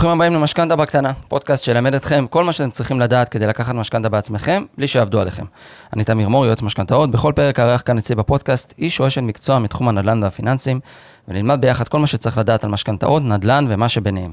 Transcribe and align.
ברוכים 0.00 0.20
הבאים 0.20 0.34
למשכנתה 0.34 0.76
בקטנה, 0.76 1.12
פודקאסט 1.28 1.64
שילמד 1.64 1.94
אתכם 1.94 2.26
כל 2.30 2.44
מה 2.44 2.52
שאתם 2.52 2.70
צריכים 2.70 3.00
לדעת 3.00 3.28
כדי 3.28 3.46
לקחת 3.46 3.74
משכנתה 3.74 4.08
בעצמכם, 4.08 4.64
בלי 4.78 4.88
שיעבדו 4.88 5.20
עליכם. 5.20 5.44
אני 5.92 6.04
תמיר 6.04 6.28
מור, 6.28 6.46
יועץ 6.46 6.62
משכנתאות, 6.62 7.10
בכל 7.10 7.32
פרק 7.36 7.58
ארח 7.58 7.82
כאן 7.84 7.98
אצלי 7.98 8.16
בפודקאסט 8.16 8.74
איש 8.78 9.00
או 9.00 9.06
אשת 9.06 9.22
מקצוע 9.22 9.58
מתחום 9.58 9.88
הנדל"ן 9.88 10.22
והפיננסים, 10.22 10.80
ונלמד 11.28 11.60
ביחד 11.60 11.88
כל 11.88 11.98
מה 11.98 12.06
שצריך 12.06 12.38
לדעת 12.38 12.64
על 12.64 12.70
משכנתאות, 12.70 13.22
נדל"ן 13.22 13.66
ומה 13.68 13.88
שביניהם. 13.88 14.32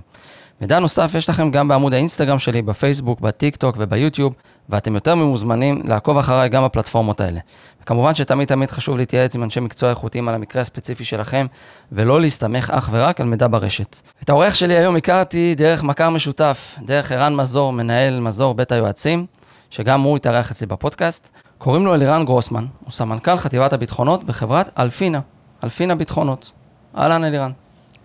מידע 0.62 0.80
נוסף 0.80 1.12
יש 1.16 1.30
לכם 1.30 1.52
גם 1.52 1.68
בעמוד 1.68 1.94
האינסטגרם 1.94 2.40
שלי, 2.40 2.62
בפייסבוק, 2.62 3.20
בטיק 3.20 3.56
טוק 3.56 3.76
וביוטיוב, 3.80 4.34
ואתם 4.70 4.96
יותר 4.96 5.16
ממוזמנים 5.16 5.82
לעקוב 5.86 6.18
אחריי 6.18 6.50
גם 6.50 6.64
בפלטפורמות 6.64 7.22
האלה. 7.22 7.40
כמובן 7.86 8.16
שתמיד 8.16 8.48
תמיד 8.48 8.72
חשוב 8.72 8.98
להתייעץ 8.98 9.36
עם 9.36 9.44
אנשי 9.44 9.60
מקצוע 9.60 9.90
איכותיים 9.90 10.28
על 10.28 10.36
המקרה 10.36 10.62
הספציפי 10.62 11.04
שלכם, 11.04 11.46
ולא 11.92 12.22
להסתמך 12.22 12.70
אך 12.70 12.90
ורק 12.92 13.22
על 13.22 13.28
מידע 13.28 13.48
ברשת. 13.48 14.02
את 14.24 14.30
האורח 14.30 14.54
שלי 14.54 14.78
היום 14.78 14.96
הכרתי 14.96 15.56
דרך 15.56 15.84
מכר 15.84 16.10
משותף, 16.10 16.76
דרך 16.86 17.12
ערן 17.12 17.36
מזור, 17.36 17.74
מנהל 17.74 18.20
מזור 18.20 18.54
בית 18.54 18.72
היועצים, 18.72 19.26
שגם 19.70 20.02
הוא 20.02 20.16
התארח 20.16 20.52
אצלי 20.52 20.68
בפודקאסט. 20.68 21.30
קוראים 21.58 21.86
לו 21.86 21.94
אלירן 21.94 22.26
גרוסמן, 22.26 22.66
הוא 22.84 22.92
סמנכ"ל 22.92 23.38
חטיבת 23.38 23.74
הביטחונות 23.74 24.24
בחברת 24.24 24.80
אלפינה, 24.80 25.20
אלפינה 25.64 25.96
ביטחונות. 25.96 26.52
אהלן 26.98 27.24
אלירן. 27.24 27.52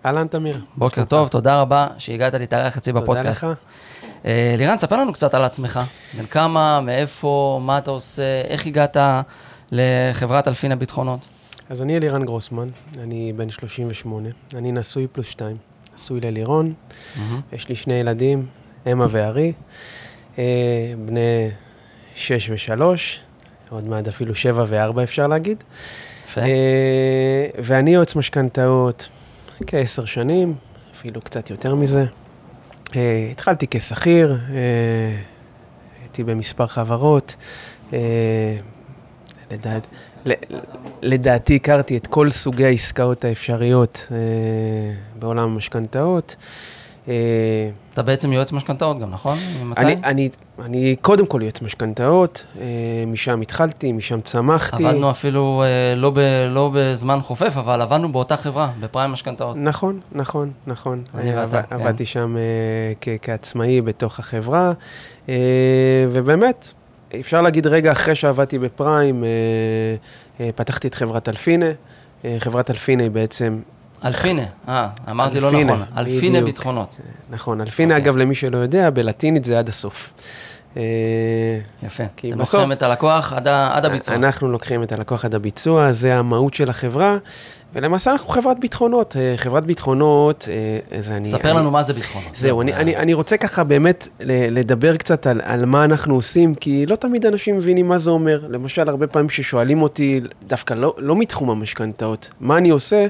אהלן 0.05 0.27
תמיר. 0.27 0.61
בוקר 0.77 1.05
טוב, 1.05 1.27
תודה 1.27 1.61
רבה 1.61 1.87
שהגעת 1.97 2.33
להתארח 2.33 2.77
אצלי 2.77 2.93
בפודקאסט. 2.93 3.41
תודה 3.41 3.53
לך. 3.53 3.59
אה, 4.25 4.55
לירן, 4.57 4.77
ספר 4.77 4.97
לנו 4.97 5.13
קצת 5.13 5.33
על 5.33 5.43
עצמך. 5.43 5.79
בן 6.17 6.25
כמה, 6.25 6.81
מאיפה, 6.81 7.61
מה 7.63 7.77
אתה 7.77 7.91
עושה, 7.91 8.41
איך 8.47 8.65
הגעת 8.65 8.97
לחברת 9.71 10.47
אלפינה 10.47 10.75
ביטחונות? 10.75 11.19
אז 11.69 11.81
אני 11.81 11.97
אלירן 11.97 12.25
גרוסמן, 12.25 12.69
אני 12.99 13.33
בן 13.35 13.49
38, 13.49 14.29
אני 14.55 14.71
נשוי 14.71 15.07
פלוס 15.07 15.27
שתיים, 15.27 15.57
נשוי 15.95 16.19
ללירון, 16.21 16.73
יש 17.53 17.69
לי 17.69 17.75
שני 17.75 17.93
ילדים, 17.93 18.45
אמה 18.91 19.07
וארי, 19.11 19.53
אה, 20.37 20.43
בני 21.05 21.49
שש 22.15 22.49
ושלוש, 22.49 23.19
עוד 23.69 23.87
מעט 23.87 24.07
אפילו 24.07 24.35
שבע 24.35 24.65
וארבע 24.67 25.03
אפשר 25.03 25.27
להגיד. 25.27 25.63
יפה. 26.29 26.41
אה, 26.41 27.47
ואני 27.63 27.93
יועץ 27.93 28.15
משכנתאות 28.15 29.09
כעשר 29.67 30.05
שנים, 30.05 30.55
אפילו 30.97 31.21
קצת 31.21 31.49
יותר 31.49 31.75
מזה. 31.75 32.05
אה, 32.95 33.27
התחלתי 33.31 33.67
כשכיר, 33.71 34.37
אה, 34.49 35.17
הייתי 36.01 36.23
במספר 36.23 36.67
חברות. 36.67 37.35
אה, 37.93 38.57
לדעת, 39.51 39.87
לדעתי 41.01 41.55
הכרתי 41.55 41.97
את 41.97 42.07
כל 42.07 42.31
סוגי 42.31 42.65
העסקאות 42.65 43.25
האפשריות 43.25 44.07
אה, 44.11 44.17
בעולם 45.19 45.49
המשכנתאות. 45.49 46.35
אה, 47.07 47.13
אתה 47.93 48.03
בעצם 48.03 48.33
יועץ 48.33 48.51
משכנתאות 48.51 48.99
גם, 48.99 49.11
נכון? 49.11 49.37
ממתי? 49.63 49.81
אני, 49.81 49.95
אני, 50.03 50.29
אני 50.59 50.95
קודם 51.01 51.25
כל 51.25 51.39
יועץ 51.41 51.61
משכנתאות, 51.61 52.45
אה, 52.61 52.65
משם 53.07 53.41
התחלתי, 53.41 53.91
משם 53.91 54.21
צמחתי. 54.21 54.85
עבדנו 54.85 55.09
אפילו 55.11 55.63
אה, 55.65 55.95
לא, 55.95 56.09
ב, 56.09 56.19
לא 56.49 56.71
בזמן 56.73 57.19
חופף, 57.21 57.57
אבל 57.57 57.81
עבדנו 57.81 58.11
באותה 58.11 58.37
חברה, 58.37 58.71
בפריים 58.79 59.11
משכנתאות. 59.11 59.57
נכון, 59.57 59.99
נכון, 60.11 60.51
נכון. 60.67 61.03
אני 61.15 61.35
ואתה, 61.35 61.61
כן. 61.63 61.75
עבדתי 61.75 62.05
שם 62.05 62.35
כ- 63.01 63.07
כעצמאי 63.21 63.81
בתוך 63.81 64.19
החברה, 64.19 64.73
ובאמת, 66.11 66.71
אפשר 67.19 67.41
להגיד 67.41 67.67
רגע 67.67 67.91
אחרי 67.91 68.15
שעבדתי 68.15 68.59
בפריים, 68.59 69.23
פתחתי 70.55 70.87
את 70.87 70.95
חברת 70.95 71.29
אלפינה. 71.29 71.65
חברת 72.39 72.69
אלפינה 72.69 73.03
היא 73.03 73.11
בעצם, 73.11 73.59
אלפינה, 74.05 74.43
אה, 74.67 74.89
אמרתי 75.09 75.39
לא 75.39 75.49
אלפינה, 75.49 75.73
נכון. 75.73 75.97
אלפינה. 75.97 76.41
ביטחונות. 76.41 76.95
נכון, 77.29 77.61
אלפינה 77.61 77.95
אוקיי. 77.95 78.05
אגב, 78.05 78.17
למי 78.17 78.35
שלא 78.35 78.57
יודע, 78.57 78.89
בלטינית 78.89 79.45
זה 79.45 79.59
עד 79.59 79.69
הסוף. 79.69 80.13
אה, 80.77 80.81
יפה. 81.83 82.03
אתם 82.03 82.37
בסוף- 82.37 82.53
לוקחים 82.53 82.71
את 82.71 82.83
הלקוח 82.83 83.33
עד, 83.33 83.47
עד 83.47 83.85
הביצוע. 83.85 84.15
אנחנו 84.15 84.51
לוקחים 84.51 84.83
את 84.83 84.91
הלקוח 84.91 85.25
עד 85.25 85.35
הביצוע, 85.35 85.91
זה 85.91 86.15
המהות 86.15 86.53
של 86.53 86.69
החברה, 86.69 87.17
ולמעשה 87.75 88.11
אנחנו 88.11 88.29
חברת 88.29 88.59
ביטחונות. 88.59 89.15
אה, 89.17 89.33
חברת 89.37 89.65
ביטחונות, 89.65 90.47
אה, 90.91 91.01
זה 91.01 91.15
אני... 91.17 91.25
ספר 91.31 91.49
אני- 91.51 91.57
לנו 91.59 91.71
מה 91.71 91.83
זה 91.83 91.93
ביטחונות. 91.93 92.35
זהו, 92.35 92.61
אני, 92.61 92.73
אה, 92.73 92.79
אני, 92.79 92.95
אני 92.97 93.13
רוצה 93.13 93.37
ככה 93.37 93.63
באמת 93.63 94.07
לדבר 94.51 94.97
קצת 94.97 95.27
על, 95.27 95.41
על 95.43 95.65
מה 95.65 95.85
אנחנו 95.85 96.15
עושים, 96.15 96.55
כי 96.55 96.85
לא 96.85 96.95
תמיד 96.95 97.25
אנשים 97.25 97.57
מבינים 97.57 97.87
מה 97.87 97.97
זה 97.97 98.09
אומר. 98.09 98.45
למשל, 98.49 98.89
הרבה 98.89 99.07
פעמים 99.07 99.29
ששואלים 99.29 99.81
אותי, 99.81 100.21
דווקא 100.47 100.73
לא, 100.73 100.93
לא 100.97 101.15
מתחום 101.15 101.49
המשכנתאות, 101.49 102.29
מה 102.39 102.57
אני 102.57 102.69
עושה, 102.69 103.07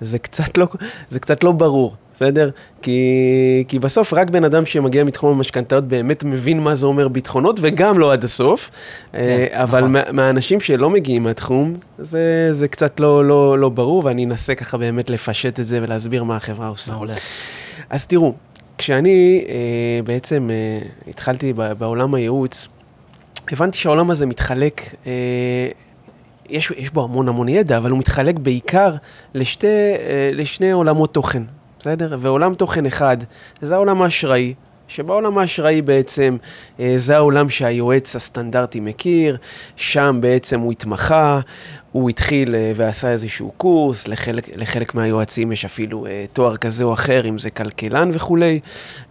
זה 0.00 0.18
קצת 0.18 0.56
לא, 0.58 0.66
זה 1.08 1.20
קצת 1.20 1.44
לא 1.44 1.52
ברור, 1.52 1.96
בסדר? 2.20 2.50
כי, 2.82 3.64
כי 3.68 3.78
בסוף 3.78 4.14
רק 4.14 4.30
בן 4.30 4.44
אדם 4.44 4.66
שמגיע 4.66 5.04
מתחום 5.04 5.36
המשכנתאות 5.36 5.84
באמת 5.84 6.24
מבין 6.24 6.60
מה 6.60 6.74
זה 6.74 6.86
אומר 6.86 7.08
ביטחונות, 7.08 7.58
וגם 7.62 7.98
לא 7.98 8.12
עד 8.12 8.24
הסוף. 8.24 8.70
אה, 9.14 9.46
אבל 9.50 9.78
נכון. 9.78 9.92
מה, 9.92 10.02
מהאנשים 10.12 10.60
שלא 10.60 10.90
מגיעים 10.90 11.22
מהתחום, 11.22 11.74
זה, 11.98 12.48
זה 12.52 12.68
קצת 12.68 13.00
לא, 13.00 13.24
לא, 13.24 13.58
לא 13.58 13.68
ברור, 13.68 14.04
ואני 14.04 14.24
אנסה 14.24 14.54
ככה 14.54 14.78
באמת 14.78 15.10
לפשט 15.10 15.60
את 15.60 15.66
זה 15.66 15.78
ולהסביר 15.82 16.24
מה 16.24 16.36
החברה 16.36 16.68
עושה. 16.68 16.92
מעולה. 16.92 17.14
אז 17.90 18.06
תראו, 18.06 18.34
כשאני 18.78 19.44
אה, 19.48 20.02
בעצם 20.04 20.50
אה, 20.50 20.86
התחלתי 21.08 21.52
בעולם 21.52 22.14
הייעוץ, 22.14 22.68
הבנתי 23.52 23.78
שהעולם 23.78 24.10
הזה 24.10 24.26
מתחלק, 24.26 24.94
אה, 25.06 25.12
יש, 26.50 26.72
יש 26.76 26.90
בו 26.90 27.04
המון 27.04 27.28
המון 27.28 27.48
ידע, 27.48 27.76
אבל 27.76 27.90
הוא 27.90 27.98
מתחלק 27.98 28.38
בעיקר 28.38 28.94
לשתי, 29.34 29.66
אה, 29.66 30.30
לשני 30.32 30.70
עולמות 30.70 31.14
תוכן, 31.14 31.42
בסדר? 31.80 32.16
ועולם 32.20 32.54
תוכן 32.54 32.86
אחד, 32.86 33.16
זה 33.62 33.74
העולם 33.74 34.02
האשראי. 34.02 34.54
שבעולם 34.90 35.38
האשראי 35.38 35.82
בעצם 35.82 36.36
אה, 36.80 36.92
זה 36.96 37.16
העולם 37.16 37.50
שהיועץ 37.50 38.16
הסטנדרטי 38.16 38.80
מכיר, 38.80 39.36
שם 39.76 40.18
בעצם 40.20 40.60
הוא 40.60 40.72
התמחה, 40.72 41.40
הוא 41.92 42.10
התחיל 42.10 42.54
אה, 42.54 42.72
ועשה 42.76 43.10
איזשהו 43.10 43.52
קורס, 43.56 44.08
לחלק, 44.08 44.56
לחלק 44.56 44.94
מהיועצים 44.94 45.52
יש 45.52 45.64
אפילו 45.64 46.06
אה, 46.06 46.24
תואר 46.32 46.56
כזה 46.56 46.84
או 46.84 46.92
אחר, 46.92 47.28
אם 47.28 47.38
זה 47.38 47.50
כלכלן 47.50 48.10
וכולי, 48.12 48.60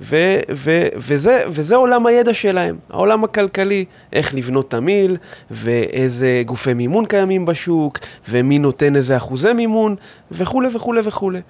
ו, 0.01 0.15
ו, 0.51 0.87
וזה, 0.95 1.43
וזה 1.47 1.75
עולם 1.75 2.05
הידע 2.05 2.33
שלהם, 2.33 2.77
העולם 2.89 3.23
הכלכלי, 3.23 3.85
איך 4.13 4.35
לבנות 4.35 4.71
תמהיל, 4.71 5.17
ואיזה 5.51 6.41
גופי 6.45 6.73
מימון 6.73 7.05
קיימים 7.05 7.45
בשוק, 7.45 7.99
ומי 8.29 8.59
נותן 8.59 8.95
איזה 8.95 9.17
אחוזי 9.17 9.53
מימון, 9.53 9.95
וכולי 10.31 10.69
וכולי 10.75 11.01
וכולי. 11.03 11.41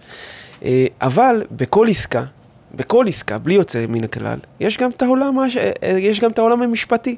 אבל 1.02 1.44
בכל 1.52 1.88
עסקה, 1.90 2.24
בכל 2.76 3.06
עסקה, 3.08 3.38
בלי 3.38 3.54
יוצא 3.54 3.86
מן 3.90 4.04
הכלל, 4.04 4.40
יש 4.60 4.78
גם 4.78 4.90
את 4.90 5.02
העולם, 5.02 5.40
אה, 5.40 5.46
יש 5.90 6.20
גם 6.20 6.32
את 6.32 6.40
העולם 6.40 6.62
המשפטי. 6.62 7.16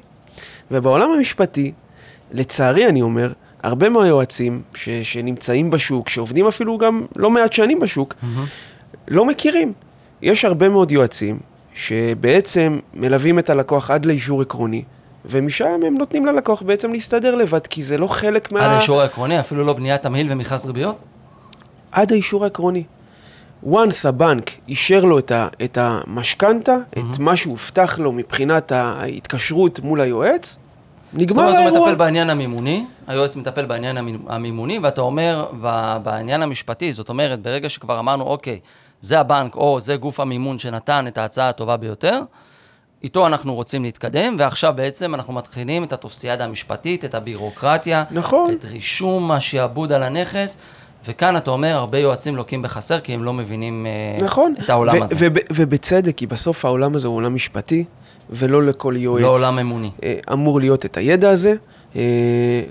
ובעולם 0.70 1.10
המשפטי, 1.10 1.72
לצערי 2.32 2.88
אני 2.88 3.02
אומר, 3.02 3.32
הרבה 3.62 3.88
מהיועצים 3.88 4.62
ש, 4.74 4.88
שנמצאים 4.88 5.70
בשוק, 5.70 6.08
שעובדים 6.08 6.46
אפילו 6.46 6.78
גם 6.78 7.06
לא 7.16 7.30
מעט 7.30 7.52
שנים 7.52 7.80
בשוק, 7.80 8.14
מהמם. 8.22 8.44
לא 9.08 9.26
מכירים. 9.26 9.72
יש 10.22 10.44
הרבה 10.44 10.68
מאוד 10.68 10.90
יועצים 10.90 11.40
שבעצם 11.74 12.78
מלווים 12.94 13.38
את 13.38 13.50
הלקוח 13.50 13.90
עד 13.90 14.06
לאישור 14.06 14.42
עקרוני, 14.42 14.82
ומשם 15.24 15.80
הם 15.86 15.94
נותנים 15.94 16.26
ללקוח 16.26 16.62
בעצם 16.62 16.92
להסתדר 16.92 17.34
לבד, 17.34 17.66
כי 17.66 17.82
זה 17.82 17.98
לא 17.98 18.06
חלק 18.06 18.52
מה... 18.52 18.64
עד 18.64 18.70
האישור 18.70 19.00
העקרוני, 19.00 19.40
אפילו 19.40 19.64
לא 19.64 19.72
בניית 19.72 20.02
תמהיל 20.02 20.32
ומכרז 20.32 20.66
ריביות? 20.66 20.96
עד 21.92 22.12
האישור 22.12 22.44
העקרוני. 22.44 22.84
Once 23.64 24.08
הבנק 24.08 24.50
אישר 24.68 25.04
לו 25.04 25.18
את, 25.18 25.30
ה, 25.30 25.48
את 25.64 25.78
המשכנתה, 25.80 26.76
את 26.92 27.18
מה 27.18 27.36
שהובטח 27.36 27.98
לו 27.98 28.12
מבחינת 28.12 28.72
ההתקשרות 28.72 29.80
מול 29.80 30.00
היועץ, 30.00 30.48
זאת 30.48 31.20
נגמר 31.20 31.42
אומרת, 31.42 31.54
הוא 31.54 31.64
האירוע. 31.64 31.80
מטפל 31.88 31.98
בעניין 31.98 32.30
המימוני, 32.30 32.86
היועץ 33.06 33.36
מטפל 33.36 33.66
בעניין 33.66 33.96
המימ- 33.98 34.32
המימוני, 34.32 34.78
ואתה 34.78 35.00
אומר, 35.00 35.46
בעניין 36.02 36.42
המשפטי, 36.42 36.92
זאת 36.92 37.08
אומרת, 37.08 37.42
ברגע 37.42 37.68
שכבר 37.68 37.98
אמרנו, 37.98 38.24
אוקיי, 38.24 38.58
זה 39.00 39.20
הבנק 39.20 39.56
או 39.56 39.80
זה 39.80 39.96
גוף 39.96 40.20
המימון 40.20 40.58
שנתן 40.58 41.04
את 41.06 41.18
ההצעה 41.18 41.48
הטובה 41.48 41.76
ביותר, 41.76 42.20
איתו 43.02 43.26
אנחנו 43.26 43.54
רוצים 43.54 43.82
להתקדם, 43.84 44.36
ועכשיו 44.38 44.72
בעצם 44.76 45.14
אנחנו 45.14 45.32
מתחילים 45.32 45.84
את 45.84 45.92
הטופסיאדה 45.92 46.44
המשפטית, 46.44 47.04
את 47.04 47.14
הבירוקרטיה, 47.14 48.04
נכון. 48.10 48.52
את 48.52 48.64
רישום 48.64 49.30
השעבוד 49.30 49.92
על 49.92 50.02
הנכס, 50.02 50.58
וכאן 51.06 51.36
אתה 51.36 51.50
אומר, 51.50 51.76
הרבה 51.76 51.98
יועצים 51.98 52.36
לוקים 52.36 52.62
בחסר, 52.62 53.00
כי 53.00 53.14
הם 53.14 53.24
לא 53.24 53.32
מבינים 53.32 53.86
אה, 53.86 54.24
נכון. 54.26 54.54
את 54.64 54.70
העולם 54.70 55.00
ו- 55.00 55.04
הזה. 55.04 55.14
וב- 55.18 55.38
ובצדק, 55.52 56.16
כי 56.16 56.26
בסוף 56.26 56.64
העולם 56.64 56.94
הזה 56.94 57.08
הוא 57.08 57.16
עולם 57.16 57.34
משפטי, 57.34 57.84
ולא 58.30 58.62
לכל 58.62 58.94
יועץ 58.96 59.22
לא 59.22 59.28
עולם 59.28 59.58
אמוני. 59.58 59.90
אה, 60.02 60.14
אמור 60.32 60.60
להיות 60.60 60.84
את 60.84 60.96
הידע 60.96 61.30
הזה. 61.30 61.54
אה, 61.96 62.00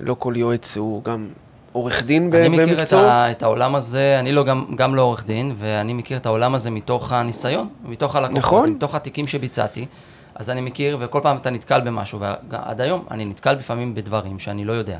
לא 0.00 0.16
כל 0.18 0.34
יועץ 0.36 0.76
הוא 0.76 1.04
גם 1.04 1.28
עורך 1.72 2.02
דין 2.04 2.30
ב- 2.30 2.34
אני 2.34 2.48
מכיר 2.48 2.72
את, 2.72 2.78
במקצועו. 2.78 3.02
ה, 3.06 3.30
את 3.30 3.42
העולם 3.42 3.74
הזה, 3.74 4.16
אני 4.20 4.32
לא 4.32 4.44
גם, 4.44 4.64
גם 4.76 4.94
לא 4.94 5.02
עורך 5.02 5.26
דין, 5.26 5.54
ואני 5.58 5.92
מכיר 5.92 6.16
את 6.16 6.26
העולם 6.26 6.54
הזה 6.54 6.70
מתוך 6.70 7.12
הניסיון, 7.12 7.68
מתוך 7.84 8.16
הלקוחות, 8.16 8.38
נכון. 8.38 8.70
מתוך 8.70 8.94
התיקים 8.94 9.26
שביצעתי. 9.26 9.86
אז 10.34 10.50
אני 10.50 10.60
מכיר, 10.60 10.96
וכל 11.00 11.20
פעם 11.22 11.36
אתה 11.36 11.50
נתקל 11.50 11.80
במשהו, 11.80 12.20
ועד 12.50 12.80
היום 12.80 13.04
אני 13.10 13.24
נתקל 13.24 13.52
לפעמים 13.52 13.94
בדברים 13.94 14.38
שאני 14.38 14.64
לא 14.64 14.72
יודע. 14.72 14.98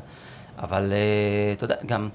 אבל 0.63 0.93
אתה 1.53 1.63
יודע, 1.63 1.75
גם 1.85 2.09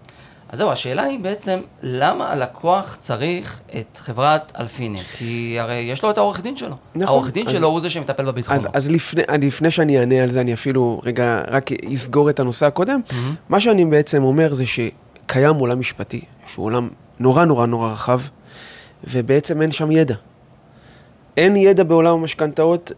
אז 0.49 0.59
זהו, 0.59 0.71
השאלה 0.71 1.03
היא 1.03 1.19
בעצם, 1.21 1.61
למה 1.83 2.33
הלקוח 2.33 2.97
צריך 2.99 3.61
את 3.81 3.99
חברת 3.99 4.53
אלפיני? 4.61 4.99
כי 4.99 5.57
הרי 5.61 5.75
יש 5.75 6.03
לו 6.03 6.11
את 6.11 6.19
העורך 6.19 6.41
דין 6.41 6.57
שלו. 6.57 6.77
נכון, 6.95 7.09
העורך 7.09 7.33
דין 7.33 7.47
אז- 7.47 7.53
שלו 7.53 7.69
הוא 7.69 7.81
זה 7.81 7.91
שמטפל 7.91 8.25
בביטחונות. 8.25 8.67
אז, 8.67 8.71
אז 8.75 8.91
לפני, 8.91 9.23
לפני 9.43 9.71
שאני 9.71 9.99
אענה 10.01 10.23
על 10.23 10.31
זה, 10.31 10.41
אני 10.41 10.55
אפילו 10.55 11.01
רגע 11.05 11.43
רק 11.51 11.71
אסגור 11.95 12.31
את 12.31 12.41
הנושא 12.41 12.67
הקודם. 12.67 13.01
מהמם. 13.13 13.35
מה 13.49 13.61
שאני 13.61 13.85
בעצם 13.85 14.23
אומר 14.23 14.55
זה 14.55 14.65
שקיים 14.67 15.57
עולם 15.57 15.81
משפטי, 15.81 16.21
שהוא 16.47 16.65
עולם 16.67 16.89
נורא 17.19 17.45
נורא 17.45 17.67
נורא 17.67 17.93
רחב, 17.93 18.21
ובעצם 19.05 19.63
אין 19.63 19.71
שם 19.71 19.91
ידע. 19.91 20.15
אין 21.37 21.57
ידע 21.57 21.83
בעולם 21.85 22.13
המשכנתאות 22.15 22.93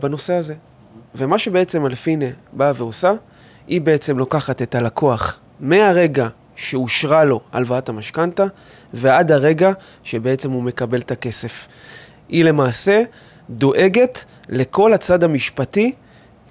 בנושא 0.00 0.32
הזה. 0.32 0.54
ומה 1.14 1.38
שבעצם 1.38 1.86
אלפינה 1.86 2.26
באה 2.52 2.72
ועושה, 2.74 3.12
היא 3.68 3.80
בעצם 3.80 4.18
לוקחת 4.18 4.62
את 4.62 4.74
הלקוח 4.74 5.38
מהרגע 5.60 6.28
שאושרה 6.56 7.24
לו 7.24 7.40
הלוואת 7.52 7.88
המשכנתה, 7.88 8.44
ועד 8.94 9.32
הרגע 9.32 9.72
שבעצם 10.02 10.50
הוא 10.50 10.62
מקבל 10.62 11.00
את 11.00 11.10
הכסף. 11.10 11.66
היא 12.28 12.44
למעשה 12.44 13.02
דואגת 13.50 14.24
לכל 14.48 14.92
הצד 14.92 15.24
המשפטי 15.24 15.92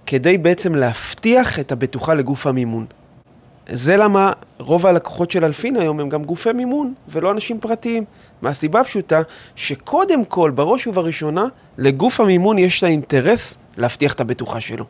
כדי 0.06 0.38
בעצם 0.38 0.76
להבטיח 0.76 1.60
את 1.60 1.72
הבטוחה 1.72 2.14
לגוף 2.14 2.48
המימון. 2.48 2.86
זה 3.70 3.98
למה 3.98 4.32
רוב 4.60 4.86
הלקוחות 4.86 5.32
של 5.32 5.46
אלפין 5.46 5.76
היום 5.76 6.00
הם 6.00 6.10
גם 6.10 6.24
גופי 6.24 6.52
מימון 6.52 6.94
ולא 7.08 7.32
אנשים 7.32 7.60
פרטיים. 7.60 8.04
מהסיבה 8.42 8.82
הפשוטה 8.82 9.22
שקודם 9.56 10.26
כל, 10.26 10.52
בראש 10.52 10.88
ובראשונה, 10.88 11.46
לגוף 11.78 12.20
המימון 12.20 12.58
יש 12.58 12.80
את 12.80 12.84
האינטרס 12.84 13.58
להבטיח 13.78 14.14
את 14.14 14.20
הבטוחה 14.20 14.62
שלו. 14.62 14.86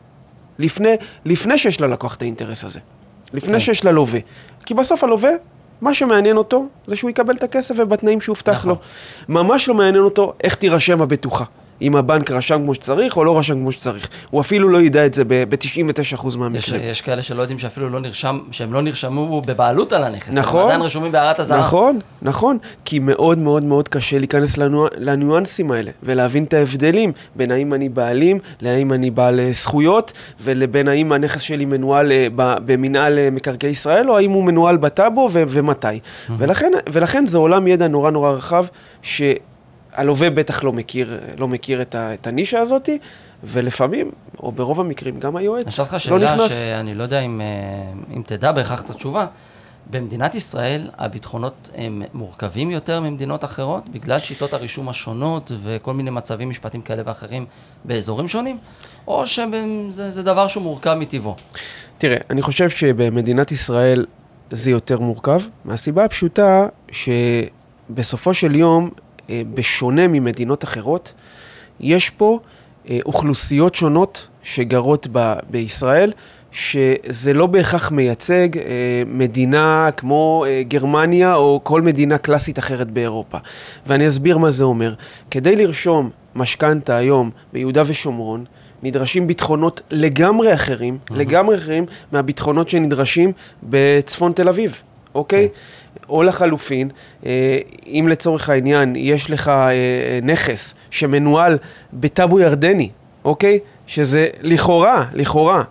לפני, 0.58 0.94
לפני 1.24 1.58
שיש 1.58 1.80
ללקוח 1.80 2.14
את 2.14 2.22
האינטרס 2.22 2.64
הזה. 2.64 2.80
לפני 3.36 3.52
כן. 3.52 3.60
שיש 3.60 3.84
ללווה. 3.84 4.20
כי 4.66 4.74
בסוף 4.74 5.04
הלווה, 5.04 5.30
מה 5.80 5.94
שמעניין 5.94 6.36
אותו 6.36 6.66
זה 6.86 6.96
שהוא 6.96 7.10
יקבל 7.10 7.36
את 7.36 7.42
הכסף 7.42 7.74
ובתנאים 7.78 8.20
שהובטח 8.20 8.52
נכון. 8.52 8.70
לו. 8.70 8.76
ממש 9.28 9.68
לא 9.68 9.74
מעניין 9.74 10.04
אותו 10.04 10.32
איך 10.44 10.54
תירשם 10.54 11.02
הבטוחה. 11.02 11.44
אם 11.82 11.96
הבנק 11.96 12.30
רשם 12.30 12.62
כמו 12.62 12.74
שצריך 12.74 13.16
או 13.16 13.24
לא 13.24 13.38
רשם 13.38 13.54
כמו 13.54 13.72
שצריך. 13.72 14.08
הוא 14.30 14.40
אפילו 14.40 14.68
לא 14.68 14.82
ידע 14.82 15.06
את 15.06 15.14
זה 15.14 15.24
ב-99% 15.24 16.28
יש, 16.28 16.36
מהמקרים. 16.36 16.80
יש 16.84 17.00
כאלה 17.00 17.22
שלא 17.22 17.40
יודעים 17.42 17.58
שאפילו 17.58 17.88
לא 17.88 18.00
נרשם, 18.00 18.38
שהם 18.50 18.72
לא 18.72 18.82
נרשמו 18.82 19.42
בבעלות 19.46 19.92
על 19.92 20.04
הנכס. 20.04 20.34
נכון. 20.34 20.60
הם 20.60 20.66
עדיין 20.66 20.82
רשומים 20.82 21.12
בהערת 21.12 21.40
אזהרה. 21.40 21.60
נכון, 21.60 21.98
נכון, 22.22 22.58
כי 22.84 22.98
מאוד 22.98 23.38
מאוד 23.38 23.64
מאוד 23.64 23.88
קשה 23.88 24.18
להיכנס 24.18 24.58
לנו, 24.58 24.86
לניואנסים 24.96 25.70
האלה 25.70 25.90
ולהבין 26.02 26.44
את 26.44 26.54
ההבדלים 26.54 27.12
בין 27.36 27.50
האם 27.50 27.74
אני 27.74 27.88
בעלים 27.88 28.38
להאם 28.60 28.92
אני 28.92 29.10
בעל 29.10 29.40
אה, 29.40 29.52
זכויות 29.52 30.12
ולבין 30.40 30.88
האם 30.88 31.12
הנכס 31.12 31.40
שלי 31.40 31.64
מנוהל 31.64 32.12
אה, 32.12 32.26
במינהל 32.36 33.18
אה, 33.18 33.28
מקרקעי 33.32 33.70
ישראל 33.70 34.10
או 34.10 34.16
האם 34.16 34.30
הוא 34.30 34.44
מנוהל 34.44 34.76
בטאבו 34.76 35.30
ו- 35.32 35.42
ומתי. 35.48 35.86
ולכן, 36.38 36.72
ולכן 36.92 37.26
זה 37.26 37.38
עולם 37.38 37.66
ידע 37.66 37.88
נורא 37.88 38.10
נורא 38.10 38.30
רחב 38.30 38.66
שהלווה 39.96 40.30
בטח 40.30 40.64
לא 40.64 40.72
מכיר, 40.72 41.18
לא 41.38 41.48
מכיר 41.48 41.82
את, 41.82 41.94
ה- 41.94 42.14
את 42.14 42.26
הנישה 42.26 42.60
הזאתי 42.60 42.98
ולפעמים, 43.44 44.10
או 44.42 44.52
ברוב 44.52 44.80
המקרים, 44.80 45.20
גם 45.20 45.36
היועץ 45.36 45.62
אני 45.62 45.68
אשאל 45.68 45.82
אותך 45.84 45.92
לא 45.92 45.98
שאלה 45.98 46.34
נכנס. 46.34 46.52
שאני 46.62 46.94
לא 46.94 47.02
יודע 47.02 47.20
אם, 47.20 47.40
אה, 47.40 47.46
אם 48.16 48.22
תדע 48.26 48.52
בהכרח 48.52 48.80
את 48.82 48.90
התשובה. 48.90 49.26
במדינת 49.90 50.34
ישראל 50.34 50.90
הביטחונות 50.98 51.70
הם 51.74 52.02
מורכבים 52.14 52.70
יותר 52.70 53.00
ממדינות 53.00 53.44
אחרות, 53.44 53.88
בגלל 53.88 54.18
שיטות 54.18 54.52
הרישום 54.52 54.88
השונות 54.88 55.52
וכל 55.62 55.94
מיני 55.94 56.10
מצבים 56.10 56.48
משפטיים 56.48 56.82
כאלה 56.82 57.02
ואחרים 57.06 57.46
באזורים 57.84 58.28
שונים, 58.28 58.58
או 59.06 59.26
שזה 59.26 60.10
זה 60.10 60.22
דבר 60.22 60.46
שהוא 60.46 60.62
מורכב 60.62 60.94
מטבעו? 60.94 61.36
תראה, 61.98 62.16
אני 62.30 62.42
חושב 62.42 62.70
שבמדינת 62.70 63.52
ישראל 63.52 64.06
זה 64.50 64.70
יותר 64.70 64.98
מורכב, 65.00 65.40
מהסיבה 65.64 66.04
הפשוטה 66.04 66.66
שבסופו 66.92 68.34
של 68.34 68.54
יום, 68.54 68.90
בשונה 69.30 70.08
ממדינות 70.08 70.64
אחרות, 70.64 71.12
יש 71.80 72.10
פה 72.10 72.38
אה, 72.90 72.98
אוכלוסיות 73.06 73.74
שונות 73.74 74.28
שגרות 74.42 75.06
ב- 75.12 75.34
בישראל, 75.50 76.12
שזה 76.52 77.32
לא 77.32 77.46
בהכרח 77.46 77.90
מייצג 77.90 78.58
אה, 78.58 78.62
מדינה 79.06 79.88
כמו 79.96 80.44
אה, 80.48 80.62
גרמניה 80.68 81.34
או 81.34 81.60
כל 81.62 81.82
מדינה 81.82 82.18
קלאסית 82.18 82.58
אחרת 82.58 82.90
באירופה. 82.90 83.38
ואני 83.86 84.08
אסביר 84.08 84.38
מה 84.38 84.50
זה 84.50 84.64
אומר. 84.64 84.94
כדי 85.30 85.56
לרשום 85.56 86.10
משכנתה 86.34 86.96
היום 86.96 87.30
ביהודה 87.52 87.82
ושומרון, 87.86 88.44
נדרשים 88.82 89.26
ביטחונות 89.26 89.82
לגמרי 89.90 90.54
אחרים, 90.54 90.98
mm-hmm. 90.98 91.14
לגמרי 91.14 91.56
אחרים 91.56 91.86
מהביטחונות 92.12 92.68
שנדרשים 92.68 93.32
בצפון 93.62 94.32
תל 94.32 94.48
אביב, 94.48 94.80
אוקיי? 95.14 95.48
או 96.08 96.22
לחלופין, 96.22 96.88
אה, 97.26 97.58
אם 97.86 98.06
לצורך 98.10 98.48
העניין 98.48 98.96
יש 98.96 99.30
לך 99.30 99.48
אה, 99.48 99.72
נכס 100.22 100.74
שמנוהל 100.90 101.58
בטאבו 101.92 102.40
ירדני, 102.40 102.88
אוקיי? 103.24 103.58
שזה 103.86 104.28
לכאורה, 104.42 105.04
לכאורה, 105.14 105.62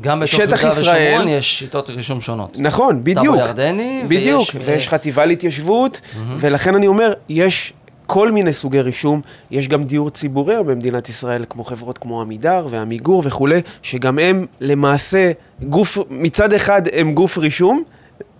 גם 0.00 0.20
בתוך 0.20 0.38
יהודה 0.40 0.56
ישראל- 0.56 1.12
ושומרון 1.12 1.28
יש 1.28 1.58
שיטות 1.58 1.90
רישום 1.90 2.20
שונות. 2.20 2.58
נכון, 2.58 3.04
בדיוק. 3.04 3.36
ירדני, 3.38 4.02
בדיוק, 4.08 4.48
ויש, 4.54 4.66
ויש 4.68 4.84
אה, 4.86 4.90
חטיבה 4.90 5.26
להתיישבות, 5.26 6.00
ולכן 6.38 6.74
אני 6.74 6.86
אומר, 6.86 7.12
יש 7.28 7.72
כל 8.06 8.32
מיני 8.32 8.52
סוגי 8.52 8.80
רישום, 8.80 9.20
יש 9.50 9.68
גם 9.68 9.82
דיור 9.84 10.10
ציבורי 10.10 10.56
במדינת 10.66 11.08
ישראל, 11.08 11.44
כמו 11.50 11.64
חברות 11.64 11.98
כמו 11.98 12.20
עמידר 12.20 12.66
ועמיגור 12.70 13.22
וכולי, 13.26 13.60
שגם 13.82 14.18
הם 14.18 14.46
למעשה 14.60 15.32
גוף, 15.62 15.98
מצד 16.10 16.52
אחד 16.52 16.82
הם 16.92 17.14
גוף 17.14 17.38
רישום, 17.38 17.82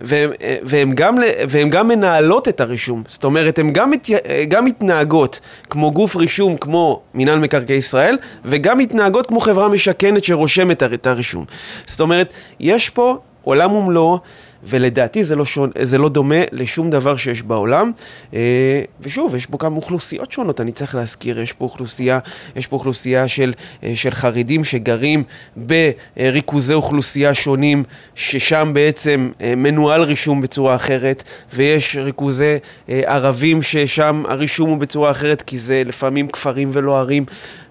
והם, 0.01 0.31
והם, 0.63 0.93
גם, 0.95 1.17
והם 1.49 1.71
גם 1.71 1.89
מנהלות 1.89 2.49
את 2.49 2.61
הרישום, 2.61 3.03
זאת 3.09 3.25
אומרת, 3.25 3.59
הן 3.59 3.71
גם, 3.73 3.91
מת, 3.91 4.09
גם 4.49 4.65
מתנהגות 4.65 5.41
כמו 5.71 5.93
גוף 5.93 6.17
רישום, 6.17 6.57
כמו 6.57 7.01
מינהל 7.15 7.39
מקרקעי 7.39 7.77
ישראל, 7.77 8.19
וגם 8.45 8.79
מתנהגות 8.79 9.27
כמו 9.27 9.41
חברה 9.41 9.69
משכנת 9.69 10.25
שרושמת 10.25 10.83
את 10.83 11.07
הרישום. 11.07 11.45
זאת 11.87 12.01
אומרת, 12.01 12.35
יש 12.61 12.91
פה 12.91 13.19
עולם 13.43 13.73
ומלואו, 13.73 14.19
ולדעתי 14.67 15.25
זה 15.25 15.37
לא, 15.37 15.45
שון, 15.45 15.71
זה 15.83 15.99
לא 15.99 16.09
דומה 16.09 16.43
לשום 16.53 16.91
דבר 16.91 17.17
שיש 17.17 17.43
בעולם. 17.43 17.93
אה, 18.35 18.83
ושוב, 19.01 19.35
יש 19.35 19.47
פה 19.47 19.59
כמה 19.59 19.77
אוכלוסיות 19.77 20.33
שונות, 20.33 20.61
אני 20.61 20.73
צריך 20.73 20.95
להזכיר, 20.95 21.41
יש 21.41 21.53
פה 21.53 21.65
אוכלוסייה, 21.65 22.19
יש 22.57 22.67
פה 22.67 22.77
אוכלוסייה 22.77 23.29
של, 23.29 23.53
אה, 23.83 23.93
של 23.95 24.11
חרדים 24.11 24.65
שגרים 24.65 25.25
בריכוזי 25.57 26.75
אוכלוסייה 26.75 27.35
שונים, 27.35 27.85
ששם 28.15 28.71
בעצם 28.75 29.31
אה, 29.41 29.55
מנוהל 29.55 30.03
רישום 30.03 30.41
בצורה 30.41 30.75
אחרת, 30.75 31.23
ויש 31.53 31.97
ריכוזי 31.97 32.57
ערבים 32.89 33.63
ששם 33.63 34.23
הרישום 34.29 34.71
הוא 34.71 34.79
בצורה 34.79 35.11
אחרת, 35.11 35.43
כי 35.43 35.59
זה 35.59 35.83
לפעמים 35.87 36.29
כפרים 36.29 36.71
ולא 36.73 36.99
ערים. 36.99 37.25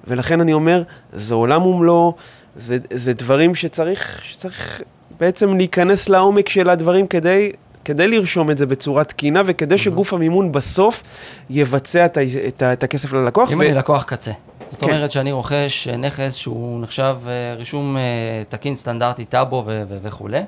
ולכן 0.08 0.42
אני 0.42 0.54
אומר, 0.54 0.84
זה 1.14 1.34
עולם 1.34 1.66
ומלואו, 1.66 2.16
זה, 2.56 2.78
זה 2.94 3.14
דברים 3.14 3.56
שצריך, 3.56 4.22
שצריך 4.24 4.82
בעצם 5.24 5.58
להיכנס 5.58 6.10
לעומק 6.10 6.50
של 6.50 6.70
הדברים 6.70 7.08
כדי, 7.08 7.52
כדי 7.86 8.08
לרשום 8.08 8.52
את 8.52 8.58
זה 8.58 8.66
בצורה 8.66 9.04
תקינה 9.04 9.42
וכדי 9.46 9.78
שגוף 9.78 10.14
המימון 10.14 10.52
בסוף 10.52 11.04
יבצע 11.50 12.06
את, 12.06 12.18
ה- 12.18 12.22
את, 12.48 12.62
ה- 12.62 12.74
את 12.74 12.84
הכסף 12.84 13.14
ללקוח. 13.14 13.52
אם 13.52 13.62
אני 13.62 13.74
לקוח 13.74 14.04
קצה. 14.04 14.32
זאת 14.72 14.80
כן. 14.80 14.86
אומרת 14.90 15.12
שאני 15.12 15.32
רוכש 15.32 15.88
אה, 15.88 15.98
נכס 15.98 16.34
שהוא 16.36 16.82
נחשב 16.82 17.18
אה, 17.28 17.56
רישום 17.58 17.98
אה, 17.98 18.02
תקין 18.50 18.76
סטנדרטי 18.76 19.26
טאבו 19.26 19.64
ו- 19.66 19.84
ו- 19.90 19.98
וכולי. 20.04 20.42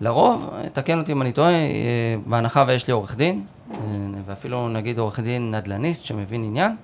לרוב, 0.00 0.50
תקן 0.72 0.98
אותי 0.98 1.12
אם 1.12 1.22
אני 1.22 1.32
טועה, 1.32 1.52
בהנחה 2.26 2.64
ויש 2.68 2.86
לי 2.86 2.92
עורך 2.92 3.16
דין, 3.16 3.42
ואפילו 4.26 4.68
נגיד 4.68 4.98
עורך 4.98 5.20
דין 5.20 5.54
נדל"ניסט 5.54 6.04
שמבין 6.04 6.44
עניין, 6.44 6.76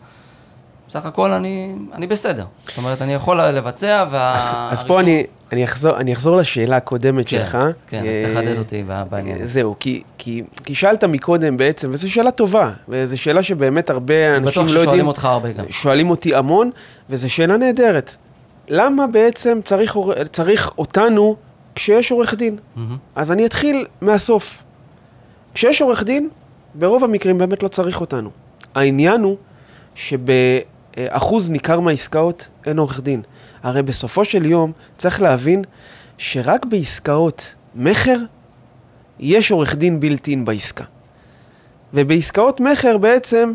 בסך 0.92 1.06
הכל 1.06 1.32
אני, 1.32 1.74
אני 1.92 2.06
בסדר. 2.06 2.44
זאת 2.66 2.78
אומרת, 2.78 3.02
אני 3.02 3.14
יכול 3.14 3.40
לבצע, 3.42 4.04
וה... 4.10 4.36
אז, 4.36 4.54
אז 4.70 4.82
פה 4.82 5.00
אני, 5.00 5.24
אני, 5.52 5.64
אחזור, 5.64 5.96
אני 5.96 6.12
אחזור 6.12 6.36
לשאלה 6.36 6.76
הקודמת 6.76 7.28
כן, 7.28 7.38
שלך. 7.38 7.58
כן, 7.86 8.08
אז 8.08 8.16
אה, 8.16 8.28
תחדד 8.28 8.58
אותי 8.58 8.84
בעניין. 9.10 9.46
זהו, 9.46 9.76
כי, 9.80 10.02
כי, 10.18 10.42
כי 10.64 10.74
שאלת 10.74 11.04
מקודם 11.04 11.56
בעצם, 11.56 11.90
וזו 11.92 12.12
שאלה 12.12 12.30
טובה, 12.30 12.72
וזו 12.88 13.18
שאלה 13.18 13.42
שבאמת 13.42 13.90
הרבה 13.90 14.36
אנשים 14.36 14.42
בטוח 14.42 14.56
לא 14.56 14.70
יודעים. 14.70 14.84
ששואלים 14.84 15.06
אותך 15.06 15.24
הרבה 15.24 15.52
גם. 15.52 15.64
שואלים 15.70 16.10
אותי 16.10 16.34
המון, 16.34 16.70
וזו 17.10 17.30
שאלה 17.30 17.56
נהדרת. 17.56 18.16
למה 18.68 19.06
בעצם 19.06 19.60
צריך, 19.64 19.96
צריך 20.32 20.72
אותנו 20.78 21.36
כשיש 21.74 22.10
עורך 22.10 22.34
דין? 22.34 22.56
מהמם. 22.76 22.96
אז 23.14 23.32
אני 23.32 23.46
אתחיל 23.46 23.86
מהסוף. 24.00 24.62
כשיש 25.54 25.82
עורך 25.82 26.02
דין, 26.02 26.28
ברוב 26.74 27.04
המקרים 27.04 27.38
באמת 27.38 27.62
לא 27.62 27.68
צריך 27.68 28.00
אותנו. 28.00 28.30
העניין 28.74 29.20
הוא 29.20 29.36
שבאחוז 30.96 31.50
ניכר 31.50 31.80
מהעסקאות 31.80 32.48
אין 32.66 32.78
עורך 32.78 33.00
דין. 33.00 33.22
הרי 33.62 33.82
בסופו 33.82 34.24
של 34.24 34.46
יום 34.46 34.72
צריך 34.96 35.22
להבין 35.22 35.62
שרק 36.18 36.64
בעסקאות 36.64 37.54
מכר 37.74 38.16
יש 39.20 39.50
עורך 39.50 39.74
דין 39.74 40.00
בילט-אין 40.00 40.44
בעסקה. 40.44 40.84
ובעסקאות 41.94 42.60
מכר 42.60 42.98
בעצם 42.98 43.52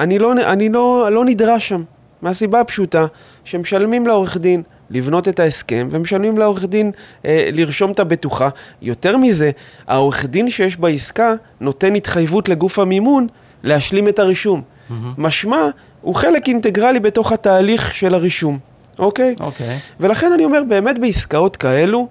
אני 0.00 0.18
לא, 0.18 0.32
אני 0.32 0.68
לא, 0.68 1.08
לא 1.12 1.24
נדרש 1.24 1.68
שם, 1.68 1.82
מהסיבה 2.22 2.60
הפשוטה 2.60 3.06
שמשלמים 3.44 4.06
לעורך 4.06 4.36
דין 4.36 4.62
לבנות 4.90 5.28
את 5.28 5.40
ההסכם, 5.40 5.88
ומשלמים 5.90 6.38
לעורך 6.38 6.64
דין 6.64 6.90
אה, 7.24 7.48
לרשום 7.52 7.92
את 7.92 7.98
הבטוחה. 7.98 8.48
יותר 8.82 9.16
מזה, 9.16 9.50
העורך 9.86 10.24
דין 10.24 10.50
שיש 10.50 10.76
בעסקה 10.76 11.34
נותן 11.60 11.94
התחייבות 11.94 12.48
לגוף 12.48 12.78
המימון 12.78 13.26
להשלים 13.62 14.08
את 14.08 14.18
הרישום. 14.18 14.62
Mm-hmm. 14.62 14.92
משמע, 15.18 15.68
הוא 16.00 16.14
חלק 16.14 16.48
אינטגרלי 16.48 17.00
בתוך 17.00 17.32
התהליך 17.32 17.94
של 17.94 18.14
הרישום, 18.14 18.58
אוקיי? 18.98 19.34
אוקיי. 19.40 19.78
ולכן 20.00 20.32
אני 20.32 20.44
אומר, 20.44 20.62
באמת 20.68 20.98
בעסקאות 20.98 21.56
כאלו, 21.56 22.08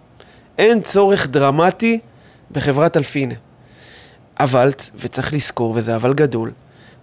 אין 0.58 0.82
צורך 0.82 1.27
דרמטי 1.27 2.00
בחברת 2.51 2.98
אלפינה. 2.98 3.34
אבל, 4.39 4.70
וצריך 5.00 5.34
לזכור, 5.34 5.74
וזה 5.75 5.96
אבל 5.96 6.13
גדול, 6.13 6.51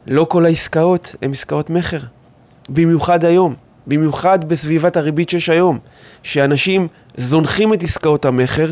לא 0.07 0.27
כל 0.29 0.45
העסקאות 0.47 1.15
הן 1.23 1.31
עסקאות 1.31 1.71
מכר. 1.71 2.01
במיוחד 2.69 3.25
היום, 3.25 3.55
במיוחד 3.87 4.49
בסביבת 4.49 4.97
הריבית 4.97 5.29
שיש 5.29 5.49
היום, 5.49 5.79
שאנשים 6.23 6.89
זונחים 7.17 7.75
את 7.75 7.83
עסקאות 7.83 8.25
המכר 8.25 8.71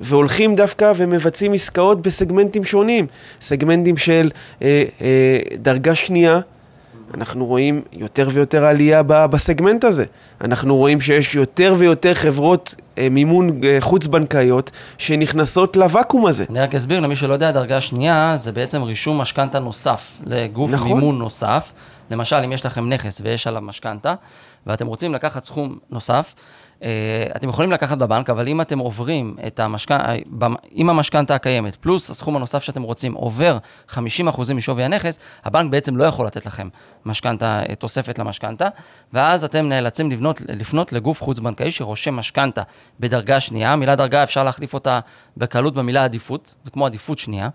והולכים 0.00 0.54
דווקא 0.54 0.92
ומבצעים 0.96 1.52
עסקאות 1.52 2.02
בסגמנטים 2.02 2.64
שונים, 2.64 3.06
סגמנטים 3.40 3.96
של 3.96 4.30
אה, 4.62 4.84
אה, 5.00 5.38
דרגה 5.56 5.94
שנייה, 5.94 6.40
אנחנו 7.14 7.46
רואים 7.46 7.82
יותר 7.92 8.28
ויותר 8.32 8.64
עלייה 8.64 9.02
בסגמנט 9.02 9.84
הזה. 9.84 10.04
אנחנו 10.40 10.76
רואים 10.76 11.00
שיש 11.00 11.34
יותר 11.34 11.74
ויותר 11.78 12.14
חברות 12.14 12.74
אה, 12.98 13.08
מימון 13.10 13.60
אה, 13.64 13.76
חוץ-בנקאיות 13.80 14.70
שנכנסות 14.98 15.76
לוואקום 15.76 16.26
הזה. 16.26 16.44
אני 16.50 16.60
רק 16.60 16.74
אסביר 16.74 17.00
למי 17.00 17.16
שלא 17.16 17.32
יודע, 17.32 17.52
דרגה 17.52 17.80
שנייה 17.80 18.32
זה 18.36 18.52
בעצם 18.52 18.82
רישום 18.82 19.18
משכנתה 19.18 19.58
נוסף 19.58 20.12
לגוף 20.26 20.70
נכון. 20.70 20.92
מימון 20.92 21.18
נוסף. 21.18 21.72
למשל, 22.10 22.36
אם 22.36 22.52
יש 22.52 22.66
לכם 22.66 22.88
נכס 22.88 23.20
ויש 23.24 23.46
עליו 23.46 23.62
משכנתה, 23.62 24.14
ואתם 24.66 24.86
רוצים 24.86 25.14
לקחת 25.14 25.44
סכום 25.44 25.78
נוסף, 25.90 26.34
אתם 27.36 27.48
יכולים 27.48 27.72
לקחת 27.72 27.98
בבנק, 27.98 28.30
אבל 28.30 28.48
אם 28.48 28.60
אתם 28.60 28.78
עוברים 28.78 29.36
את 29.46 29.60
המשכנתה, 29.60 30.12
אם 30.76 30.90
המשכנתה 30.90 31.34
הקיימת, 31.34 31.76
פלוס 31.76 32.10
הסכום 32.10 32.36
הנוסף 32.36 32.62
שאתם 32.62 32.82
רוצים, 32.82 33.12
עובר 33.12 33.58
50% 33.90 34.54
משווי 34.54 34.84
הנכס, 34.84 35.18
הבנק 35.44 35.70
בעצם 35.70 35.96
לא 35.96 36.04
יכול 36.04 36.26
לתת 36.26 36.46
לכם 36.46 36.68
משכנתה, 37.06 37.62
אה, 37.68 37.74
תוספת 37.74 38.18
למשכנתה, 38.18 38.68
ואז 39.12 39.44
אתם 39.44 39.68
נאלצים 39.68 40.10
לבנות, 40.10 40.40
לפנות 40.48 40.92
לגוף 40.92 41.22
חוץ-בנקאי 41.22 41.70
שרושם 41.70 42.14
משכנתה 42.16 42.62
בדרגה 43.00 43.40
שנייה. 43.40 43.72
המילה 43.72 43.96
דרגה 43.96 44.22
אפשר 44.22 44.44
להחליף 44.44 44.74
אותה 44.74 45.00
בקלות 45.36 45.74
במילה 45.74 46.04
עדיפות, 46.04 46.54
זה 46.64 46.70
כמו 46.70 46.86
עדיפות 46.86 47.18
שנייה, 47.18 47.48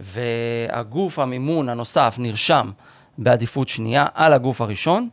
והגוף 0.00 1.18
המימון 1.18 1.68
הנוסף 1.68 2.14
נרשם 2.18 2.70
בעדיפות 3.18 3.68
שנייה 3.68 4.06
על 4.14 4.32
הגוף 4.32 4.60
הראשון. 4.60 5.08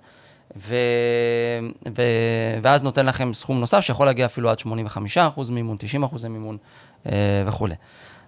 ו... 0.58 0.75
ו... 1.96 2.01
ואז 2.62 2.84
נותן 2.84 3.05
לכם 3.05 3.34
סכום 3.34 3.60
נוסף 3.60 3.79
שיכול 3.79 4.05
להגיע 4.05 4.25
אפילו 4.25 4.50
עד 4.50 4.58
85% 4.60 5.51
מימון, 5.51 5.77
90% 6.12 6.27
מימון 6.27 6.58
אה, 7.05 7.12
וכולי. 7.46 7.75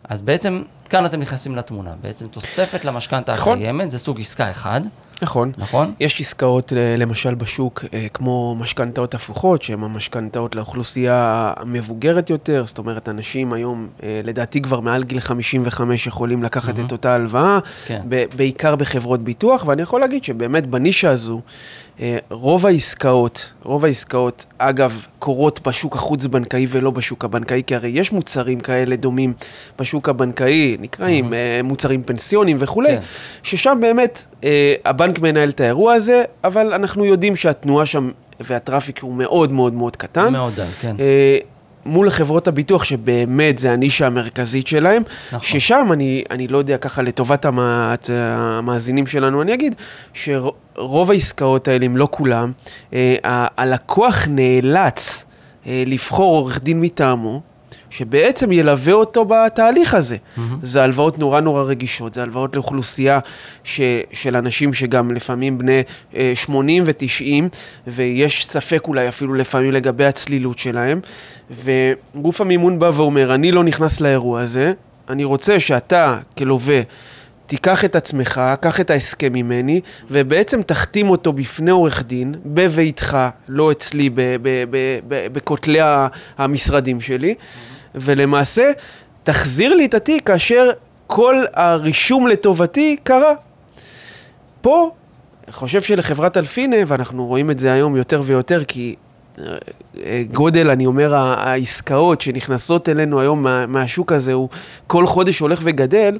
אז 0.03 0.21
בעצם 0.21 0.63
כאן 0.89 1.05
אתם 1.05 1.19
נכנסים 1.19 1.55
לתמונה. 1.55 1.93
בעצם 2.01 2.27
תוספת 2.27 2.85
למשכנתה 2.85 3.33
נכון. 3.33 3.57
הקיימת, 3.57 3.91
זה 3.91 3.99
סוג 3.99 4.19
עסקה 4.19 4.51
אחד. 4.51 4.81
נכון. 5.21 5.51
נכון. 5.57 5.93
יש 5.99 6.21
עסקאות 6.21 6.73
אה, 6.73 6.95
למשל 6.97 7.35
בשוק 7.35 7.85
אה, 7.93 8.07
כמו 8.13 8.55
משכנתאות 8.59 9.13
הפוכות, 9.13 9.61
שהן 9.61 9.83
המשכנתאות 9.83 10.55
לאוכלוסייה 10.55 11.53
המבוגרת 11.57 12.29
יותר, 12.29 12.65
זאת 12.65 12.77
אומרת, 12.77 13.09
אנשים 13.09 13.53
היום, 13.53 13.87
לדעתי 14.23 14.61
כבר 14.61 14.79
מעל 14.79 15.03
גיל 15.03 15.19
55 15.19 16.07
יכולים 16.07 16.43
לקחת 16.43 16.77
mm-hmm. 16.77 16.85
את 16.85 16.91
אותה 16.91 17.15
הלוואה, 17.15 17.59
כן. 17.85 18.01
בעיקר 18.35 18.75
בחברות 18.75 19.23
ביטוח, 19.23 19.65
ואני 19.67 19.81
יכול 19.81 20.01
להגיד 20.01 20.23
שבאמת 20.23 20.67
בנישה 20.67 21.09
הזו, 21.11 21.41
אה, 21.99 22.17
רוב 22.29 22.65
העסקאות, 22.65 23.53
רוב 23.63 23.85
העסקאות, 23.85 24.45
אגב, 24.57 25.05
קורות 25.23 25.67
בשוק 25.67 25.95
החוץ-בנקאי 25.95 26.65
ולא 26.69 26.91
בשוק 26.91 27.25
הבנקאי, 27.25 27.61
כי 27.67 27.75
הרי 27.75 27.89
יש 27.89 28.11
מוצרים 28.11 28.59
כאלה 28.59 28.95
דומים 28.95 29.33
בשוק 29.79 30.09
הבנקאי, 30.09 30.77
נקראים 30.79 31.29
mm-hmm. 31.29 31.63
מוצרים 31.63 32.03
פנסיונים 32.03 32.57
וכולי, 32.59 32.89
כן. 32.89 33.01
ששם 33.43 33.77
באמת 33.81 34.23
אה, 34.43 34.75
הבנק 34.85 35.19
מנהל 35.19 35.49
את 35.49 35.59
האירוע 35.59 35.93
הזה, 35.93 36.23
אבל 36.43 36.73
אנחנו 36.73 37.05
יודעים 37.05 37.35
שהתנועה 37.35 37.85
שם 37.85 38.11
והטראפיק 38.39 38.99
הוא 39.03 39.13
מאוד 39.13 39.51
מאוד 39.51 39.73
מאוד 39.73 39.95
קטן. 39.95 40.31
מאוד 40.31 40.53
דל, 40.55 40.67
כן. 40.81 40.95
מול 41.85 42.09
חברות 42.09 42.47
הביטוח, 42.47 42.83
שבאמת 42.83 43.57
זה 43.57 43.71
הנישה 43.71 44.07
המרכזית 44.07 44.67
שלהם, 44.67 45.03
נכון. 45.27 45.41
ששם 45.41 45.87
אני, 45.91 46.23
אני 46.31 46.47
לא 46.47 46.57
יודע, 46.57 46.77
ככה 46.77 47.01
לטובת 47.01 47.45
המה, 47.45 47.95
המאזינים 48.09 49.07
שלנו, 49.07 49.41
אני 49.41 49.53
אגיד 49.53 49.75
שרוב 50.13 51.11
העסקאות 51.11 51.67
האלה, 51.67 51.85
אם 51.85 51.97
לא 51.97 52.07
כולם, 52.11 52.51
אה, 52.93 53.15
הלקוח 53.57 54.27
נאלץ 54.29 55.25
אה, 55.67 55.83
לבחור 55.85 56.35
עורך 56.35 56.63
דין 56.63 56.81
מטעמו, 56.81 57.41
שבעצם 57.97 58.51
ילווה 58.51 58.93
אותו 58.93 59.25
בתהליך 59.25 59.93
הזה. 59.93 60.15
Mm-hmm. 60.15 60.41
זה 60.63 60.83
הלוואות 60.83 61.19
נורא 61.19 61.39
נורא 61.39 61.63
רגישות, 61.63 62.13
זה 62.13 62.21
הלוואות 62.23 62.55
לאוכלוסייה 62.55 63.19
ש, 63.63 63.81
של 64.11 64.35
אנשים 64.35 64.73
שגם 64.73 65.11
לפעמים 65.11 65.57
בני 65.57 65.81
אה, 66.15 66.31
80 66.35 66.83
ו-90, 66.85 67.25
ויש 67.87 68.47
ספק 68.49 68.83
אולי 68.87 69.09
אפילו 69.09 69.33
לפעמים 69.33 69.71
לגבי 69.71 70.05
הצלילות 70.05 70.59
שלהם, 70.59 70.99
וגוף 71.51 72.41
המימון 72.41 72.79
בא 72.79 72.91
ואומר, 72.93 73.35
אני 73.35 73.51
לא 73.51 73.63
נכנס 73.63 74.01
לאירוע 74.01 74.41
הזה, 74.41 74.73
אני 75.09 75.23
רוצה 75.23 75.59
שאתה 75.59 76.17
כלווה 76.37 76.81
תיקח 77.47 77.85
את 77.85 77.95
עצמך, 77.95 78.41
קח 78.61 78.79
את 78.79 78.89
ההסכם 78.89 79.33
ממני, 79.33 79.81
ובעצם 80.11 80.61
תחתים 80.61 81.09
אותו 81.09 81.33
בפני 81.33 81.71
עורך 81.71 82.03
דין, 82.03 82.35
בביתך, 82.45 83.17
לא 83.47 83.71
אצלי, 83.71 84.09
בכותלי 85.33 85.79
המשרדים 86.37 87.01
שלי. 87.01 87.35
Mm-hmm. 87.37 87.72
ולמעשה 87.95 88.71
תחזיר 89.23 89.75
לי 89.75 89.85
את 89.85 89.93
התיק 89.93 90.27
כאשר 90.27 90.69
כל 91.07 91.35
הרישום 91.53 92.27
לטובתי 92.27 92.97
קרה. 93.03 93.33
פה, 94.61 94.91
אני 95.43 95.53
חושב 95.53 95.81
שלחברת 95.81 96.37
אלפינה, 96.37 96.77
ואנחנו 96.87 97.25
רואים 97.25 97.51
את 97.51 97.59
זה 97.59 97.71
היום 97.71 97.95
יותר 97.95 98.21
ויותר, 98.25 98.63
כי 98.67 98.95
אה, 99.39 100.23
גודל, 100.31 100.69
אני 100.69 100.85
אומר, 100.85 101.15
העסקאות 101.15 102.21
שנכנסות 102.21 102.89
אלינו 102.89 103.19
היום 103.19 103.43
מה, 103.43 103.67
מהשוק 103.67 104.11
הזה, 104.11 104.33
הוא 104.33 104.49
כל 104.87 105.07
חודש 105.07 105.39
הולך 105.39 105.59
וגדל. 105.63 106.17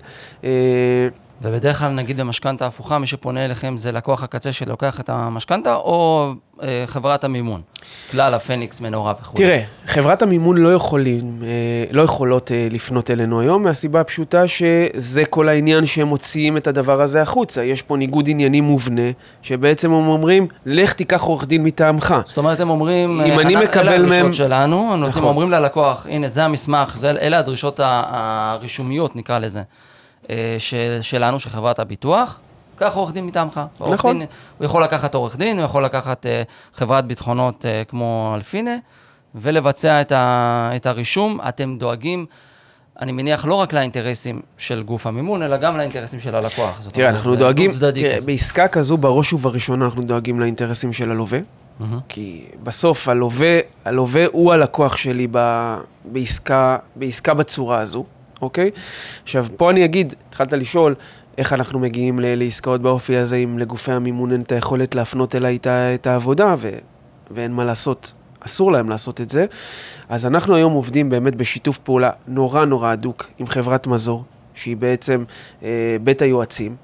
אה, 1.46 1.50
ובדרך 1.50 1.80
כלל, 1.80 1.90
נגיד 1.90 2.20
במשכנתה 2.20 2.68
הפוכה, 2.68 3.00
מי 3.00 3.08
שפונה 3.08 3.46
אליכם 3.46 3.78
זה 3.78 3.92
לקוח 3.92 4.24
הקצה 4.24 4.52
שלוקח 4.52 5.00
את 5.00 5.10
המשכנתה, 5.10 5.76
או 5.76 6.32
אה, 6.62 6.84
חברת 6.88 7.24
המימון? 7.24 7.62
כלל 8.12 8.34
הפניקס, 8.34 8.82
מנורה 8.82 9.14
וכו'. 9.22 9.38
תראה, 9.38 9.64
חברת 9.88 10.22
המימון 10.22 10.58
לא, 10.58 10.74
יכולים, 10.74 11.40
אה, 11.44 11.48
לא 11.92 12.02
יכולות 12.02 12.52
אה, 12.52 12.68
לפנות 12.72 13.12
אלינו 13.12 13.42
היום, 13.42 13.64
מהסיבה 13.64 14.02
הפשוטה 14.02 14.48
שזה 14.48 15.26
כל 15.26 15.50
העניין 15.50 15.86
שהם 15.86 16.08
מוציאים 16.08 16.58
את 16.58 16.68
הדבר 16.68 17.02
הזה 17.02 17.22
החוצה. 17.22 17.64
יש 17.64 17.82
פה 17.82 17.98
ניגוד 17.98 18.26
עניינים 18.30 18.64
מובנה, 18.64 19.12
שבעצם 19.42 19.92
הם 19.92 20.08
אומרים, 20.08 20.48
לך 20.66 20.94
תיקח 20.94 21.22
עורך 21.22 21.46
דין 21.46 21.64
מטעמך. 21.64 22.16
זאת 22.26 22.38
אומרת, 22.38 22.60
הם 22.60 22.70
אומרים, 22.70 23.22
אם 23.22 23.40
אני 23.40 23.56
מקבל 23.56 23.84
מהם... 23.84 23.88
אלה 23.88 24.18
הדרישות 24.18 24.34
שלנו, 24.34 24.98
נכון. 24.98 25.24
אומרים 25.24 25.52
ללקוח, 25.52 26.08
הנה, 26.10 26.30
זה 26.30 26.46
המסמך, 26.46 26.96
זה, 26.98 27.12
אלה 27.12 27.40
הדרישות 27.40 27.80
הרישומיות, 27.84 29.16
נקרא 29.16 29.40
לזה. 29.40 29.62
אה, 30.30 30.56
של, 30.60 31.00
שלנו, 31.02 31.40
של 31.40 31.50
חברת 31.50 31.80
הביטוח, 31.80 32.40
קח 32.76 32.96
עורך 32.96 33.14
דין 33.14 33.26
מטעמך. 33.26 33.62
נכון. 33.80 34.20
דין, 34.20 34.28
הוא 34.58 34.66
יכול 34.66 34.84
לקחת 34.84 35.16
עורך 35.16 35.38
דין, 35.38 35.58
הוא 35.58 35.66
יכול 35.66 35.86
לקחת 35.86 36.26
uh, 36.26 36.78
חברת 36.78 37.06
ביטחונות 37.06 37.66
uh, 37.66 37.90
כמו 37.90 38.32
אלפינה, 38.36 38.76
ולבצע 39.36 40.02
את, 40.02 40.12
ה, 40.12 40.72
את 40.76 40.86
הרישום. 40.86 41.40
אתם 41.50 41.76
דואגים, 41.80 42.26
אני 43.02 43.12
מניח, 43.12 43.46
לא 43.46 43.54
רק 43.54 43.74
לאינטרסים 43.74 44.42
של 44.58 44.84
גוף 44.84 45.08
המימון, 45.08 45.44
אלא 45.44 45.58
גם 45.58 45.78
לאינטרסים 45.78 46.20
של 46.20 46.36
הלקוח. 46.36 46.82
זאת 46.82 46.94
תראה, 46.94 47.10
אנחנו 47.10 47.36
דואגים, 47.36 47.72
תראה, 47.94 48.18
בעסקה 48.26 48.68
כזו, 48.68 48.98
בראש 48.98 49.34
ובראשונה 49.34 49.86
אנחנו 49.86 50.02
דואגים 50.02 50.40
לאינטרסים 50.40 50.94
של 50.94 51.12
הלווה. 51.12 51.40
Mm-hmm. 51.40 51.84
כי 52.10 52.46
בסוף 52.64 53.08
הלווה, 53.08 53.60
הלווה 53.86 54.26
הוא 54.32 54.54
הלקוח 54.54 54.98
שלי 54.98 55.28
ב, 55.32 55.76
בעסקה, 56.06 56.78
בעסקה 56.96 57.34
בצורה 57.34 57.80
הזו. 57.80 58.06
אוקיי? 58.44 58.72
עכשיו, 59.24 59.46
פה 59.58 59.70
אני 59.70 59.86
אגיד, 59.86 60.14
התחלת 60.30 60.54
לשאול 60.54 60.96
איך 61.38 61.54
אנחנו 61.54 61.80
מגיעים 61.80 62.20
לעסקאות 62.22 62.82
באופי 62.82 63.18
הזה, 63.18 63.36
אם 63.36 63.60
לגופי 63.60 63.92
המימון 63.92 64.32
אין 64.32 64.42
את 64.42 64.52
היכולת 64.52 64.96
להפנות 64.96 65.36
אליי 65.36 65.58
את 65.66 66.08
העבודה, 66.08 66.56
ו... 66.58 66.70
ואין 67.32 67.52
מה 67.54 67.64
לעשות, 67.64 68.14
אסור 68.40 68.72
להם 68.72 68.90
לעשות 68.90 69.22
את 69.22 69.30
זה. 69.30 69.46
אז 70.10 70.26
אנחנו 70.26 70.56
היום 70.56 70.74
עובדים 70.74 71.10
באמת 71.10 71.36
בשיתוף 71.36 71.78
פעולה 71.78 72.10
נורא 72.28 72.66
נורא 72.66 72.90
הדוק 72.90 73.30
עם 73.40 73.48
חברת 73.48 73.88
מזור, 73.88 74.24
שהיא 74.54 74.78
בעצם 74.78 75.24
אה, 75.64 75.98
בית 76.04 76.22
היועצים. 76.22 76.76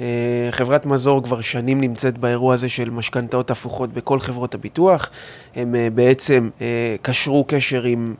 אה, 0.00 0.06
חברת 0.50 0.86
מזור 0.86 1.22
כבר 1.22 1.40
שנים 1.40 1.80
נמצאת 1.80 2.18
באירוע 2.18 2.54
הזה 2.54 2.68
של 2.68 2.90
משכנתאות 2.90 3.50
הפוכות 3.50 3.92
בכל 3.92 4.20
חברות 4.20 4.54
הביטוח. 4.54 5.10
הם 5.56 5.74
אה, 5.74 5.88
בעצם 5.94 6.50
אה, 6.60 6.96
קשרו 7.02 7.44
קשר 7.48 7.82
עם 7.82 8.14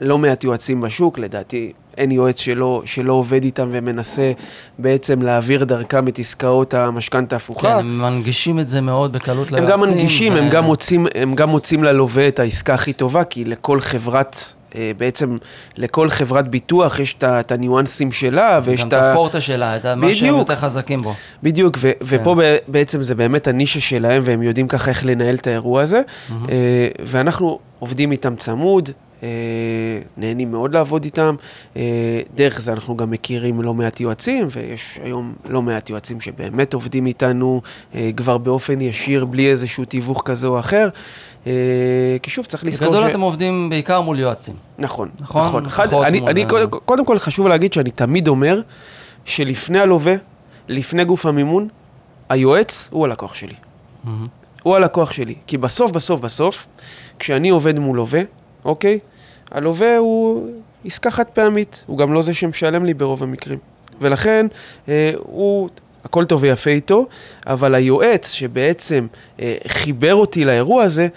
לא 0.00 0.18
מעט 0.18 0.44
יועצים 0.44 0.80
בשוק, 0.80 1.18
לדעתי 1.18 1.72
אין 1.96 2.10
יועץ 2.10 2.40
שלא, 2.40 2.82
שלא 2.84 3.12
עובד 3.12 3.44
איתם 3.44 3.68
ומנסה 3.70 4.32
בעצם 4.78 5.22
להעביר 5.22 5.64
דרכם 5.64 6.08
את 6.08 6.18
עסקאות 6.18 6.74
המשכנתה 6.74 7.36
ההפוכה. 7.36 7.68
כן, 7.68 7.78
הם 7.78 7.98
מנגישים 7.98 8.60
את 8.60 8.68
זה 8.68 8.80
מאוד 8.80 9.12
בקלות 9.12 9.48
הם 9.52 9.54
ליועצים. 9.54 9.70
גם 9.70 9.80
מנגישים, 9.80 10.32
ו- 10.34 10.36
הם 10.38 10.48
גם 10.48 10.64
מוצאים, 10.64 11.06
הם 11.14 11.34
גם 11.34 11.48
מוצאים 11.48 11.84
ללווה 11.84 12.28
את 12.28 12.38
העסקה 12.38 12.74
הכי 12.74 12.92
טובה, 12.92 13.24
כי 13.24 13.44
לכל 13.44 13.80
חברת, 13.80 14.52
אה, 14.76 14.90
בעצם 14.98 15.36
לכל 15.76 16.10
חברת 16.10 16.46
ביטוח 16.46 16.98
יש 17.00 17.14
את 17.18 17.24
את 17.24 17.52
הניואנסים 17.52 18.12
שלה, 18.12 18.60
ויש 18.64 18.80
גם 18.80 18.88
את 18.88 18.92
את 18.92 18.98
ה... 18.98 19.12
הפורטה 19.12 19.40
שלה, 19.40 19.76
את 19.76 19.86
מה 19.86 20.14
שהם. 20.14 20.36
יותר 20.36 20.56
חזקים 20.56 21.02
בו. 21.02 21.14
בדיוק, 21.42 21.76
ו- 21.80 21.90
כן. 22.00 22.04
ופה 22.06 22.36
בעצם 22.68 23.02
זה 23.02 23.14
באמת 23.14 23.46
הנישה 23.48 23.80
שלהם, 23.80 24.22
והם 24.24 24.42
יודעים 24.42 24.68
ככה 24.68 24.90
איך 24.90 25.06
לנהל 25.06 25.34
את 25.34 25.46
האירוע 25.46 25.82
הזה, 25.82 26.00
אה, 26.48 26.88
ואנחנו 27.04 27.58
עובדים 27.78 28.12
איתם 28.12 28.36
צמוד. 28.36 28.90
אה, 29.22 29.28
נהנים 30.16 30.50
מאוד 30.50 30.74
לעבוד 30.74 31.04
איתם. 31.04 31.34
אה, 31.76 31.82
דרך 32.34 32.60
זה 32.60 32.72
אנחנו 32.72 32.96
גם 32.96 33.10
מכירים 33.10 33.62
לא 33.62 33.74
מעט 33.74 34.00
יועצים, 34.00 34.46
ויש 34.50 34.98
היום 35.04 35.34
לא 35.48 35.62
מעט 35.62 35.90
יועצים 35.90 36.20
שבאמת 36.20 36.74
עובדים 36.74 37.06
איתנו 37.06 37.62
אה, 37.94 38.10
כבר 38.16 38.38
באופן 38.38 38.80
ישיר, 38.80 39.24
בלי 39.24 39.50
איזשהו 39.50 39.84
תיווך 39.84 40.22
כזה 40.24 40.46
או 40.46 40.58
אחר. 40.58 40.88
כי 42.22 42.30
שוב, 42.30 42.46
צריך 42.46 42.64
לזכור 42.64 42.88
בגדול 42.88 43.10
אתם 43.10 43.20
עובדים 43.20 43.70
בעיקר 43.70 44.00
מול 44.00 44.18
יועצים. 44.18 44.54
נכון, 44.78 45.08
נכון? 45.20 45.42
נכון. 45.42 45.68
חד, 45.68 45.86
פחות 45.86 46.06
אני, 46.06 46.20
אני 46.20 46.46
קודם, 46.46 46.68
קודם 46.70 47.04
כל 47.04 47.18
חשוב 47.18 47.48
להגיד 47.48 47.72
שאני 47.72 47.90
תמיד 47.90 48.28
אומר 48.28 48.60
שלפני 49.24 49.78
הלווה, 49.78 50.14
לפני 50.68 51.04
גוף 51.04 51.26
המימון, 51.26 51.68
היועץ 52.28 52.88
הוא 52.92 53.04
הלקוח 53.04 53.34
שלי. 53.34 53.54
מהמם. 54.04 54.26
הוא 54.62 54.76
הלקוח 54.76 55.12
שלי. 55.12 55.34
כי 55.46 55.58
בסוף, 55.58 55.90
בסוף, 55.90 56.20
בסוף, 56.20 56.66
כשאני 57.18 57.48
עובד 57.48 57.78
מול 57.78 57.96
לווה, 57.96 58.20
אוקיי? 58.66 58.98
הלווה 59.50 59.96
הוא 59.96 60.50
עסקה 60.84 61.10
חד 61.10 61.24
פעמית, 61.24 61.84
הוא 61.86 61.98
גם 61.98 62.12
לא 62.12 62.22
זה 62.22 62.34
שמשלם 62.34 62.84
לי 62.84 62.94
ברוב 62.94 63.22
המקרים. 63.22 63.58
ולכן, 64.00 64.46
אה, 64.88 65.10
הוא, 65.18 65.68
הכל 66.04 66.24
טוב 66.24 66.42
ויפה 66.42 66.70
איתו, 66.70 67.06
אבל 67.46 67.74
היועץ 67.74 68.30
שבעצם 68.32 69.06
אה, 69.40 69.56
חיבר 69.68 70.14
אותי 70.14 70.44
לאירוע 70.44 70.82
הזה, 70.84 71.08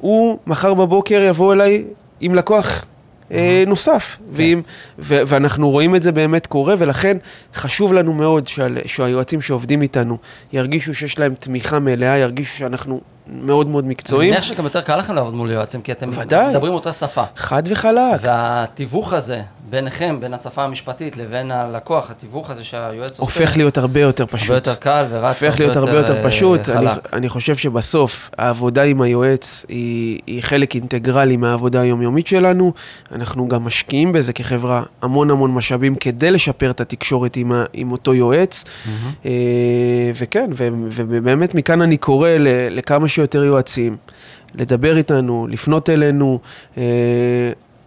הוא 0.00 0.38
מחר 0.46 0.74
בבוקר 0.74 1.22
יבוא 1.22 1.52
אליי 1.52 1.84
עם 2.20 2.34
לקוח 2.34 2.84
אה, 3.32 3.64
נוסף, 3.66 4.18
ועם, 4.32 4.62
ו- 4.98 5.22
ואנחנו 5.26 5.70
רואים 5.70 5.96
את 5.96 6.02
זה 6.02 6.12
באמת 6.12 6.46
קורה, 6.46 6.74
ולכן 6.78 7.16
חשוב 7.54 7.92
לנו 7.92 8.12
מאוד 8.12 8.46
שעל- 8.48 8.78
שהיועצים 8.86 9.40
שעובדים 9.40 9.82
איתנו 9.82 10.18
ירגישו 10.52 10.94
שיש 10.94 11.18
להם 11.18 11.34
תמיכה 11.34 11.78
מלאה, 11.78 12.18
ירגישו 12.18 12.56
שאנחנו 12.56 13.00
מאוד 13.26 13.66
מאוד 13.66 13.84
אני 13.84 13.90
מקצועיים, 13.90 14.30
מניח 14.32 14.44
שגם 14.44 14.64
יותר 14.64 14.80
קל 14.82 14.96
לכם 14.96 15.14
לעבוד 15.14 15.34
מול 15.34 15.50
יועצים, 15.50 15.82
כי 15.82 15.92
אתם 15.92 16.10
ודאי. 16.12 16.50
מדברים 16.50 16.72
אותה 16.72 16.92
שפה. 16.92 17.24
חד 17.36 17.62
וחלק. 17.66 18.20
והתיווך 18.20 19.12
הזה 19.12 19.40
ביניכם, 19.70 20.16
בין 20.20 20.34
השפה 20.34 20.64
המשפטית 20.64 21.16
לבין 21.16 21.50
הלקוח, 21.50 22.10
התיווך 22.10 22.50
הזה 22.50 22.64
שהיועץ 22.64 23.20
עושה, 23.20 23.22
הופך 23.42 23.56
להיות 23.56 23.78
הרבה 23.78 24.00
יותר 24.00 24.26
פשוט. 24.26 24.48
הרבה 24.50 24.56
יותר 24.56 24.74
קל 24.74 25.04
ורץ 25.10 25.42
הופך 25.42 25.58
להיות 25.60 25.76
הרבה 25.76 25.92
יותר 25.92 26.16
אה, 26.16 26.24
פשוט. 26.24 26.68
אני, 26.68 26.88
חלק. 26.88 27.12
אני 27.14 27.28
חושב 27.28 27.56
שבסוף 27.56 28.30
העבודה 28.38 28.82
עם 28.82 29.00
היועץ 29.02 29.66
היא, 29.68 30.20
היא 30.26 30.42
חלק 30.42 30.74
אינטגרלי 30.74 31.36
מהעבודה 31.36 31.80
היומיומית 31.80 32.26
שלנו. 32.26 32.72
אנחנו 33.12 33.48
גם 33.48 33.64
משקיעים 33.64 34.12
בזה 34.12 34.32
כחברה 34.32 34.82
המון 35.02 35.30
המון 35.30 35.50
משאבים 35.54 35.94
כדי 35.94 36.30
לשפר 36.30 36.70
את 36.70 36.80
התקשורת 36.80 37.36
עם, 37.36 37.52
ה, 37.52 37.64
עם 37.72 37.92
אותו 37.92 38.14
יועץ. 38.14 38.64
אה, 39.24 39.30
וכן, 40.14 40.50
ו- 40.54 40.68
ובאמת 40.90 41.54
מכאן 41.54 41.82
אני 41.82 41.96
קורא 41.96 42.28
לכמה 42.70 43.08
שיותר 43.14 43.44
יועצים 43.44 43.96
לדבר 44.54 44.96
איתנו, 44.96 45.46
לפנות 45.50 45.90
אלינו. 45.90 46.38
אה, 46.76 46.82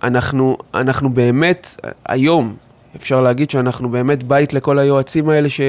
אנחנו, 0.03 0.57
אנחנו 0.73 1.13
באמת, 1.13 1.81
היום, 2.05 2.55
אפשר 2.95 3.21
להגיד 3.21 3.49
שאנחנו 3.49 3.89
באמת 3.89 4.23
בית 4.23 4.53
לכל 4.53 4.79
היועצים 4.79 5.29
האלה 5.29 5.49
ש, 5.49 5.61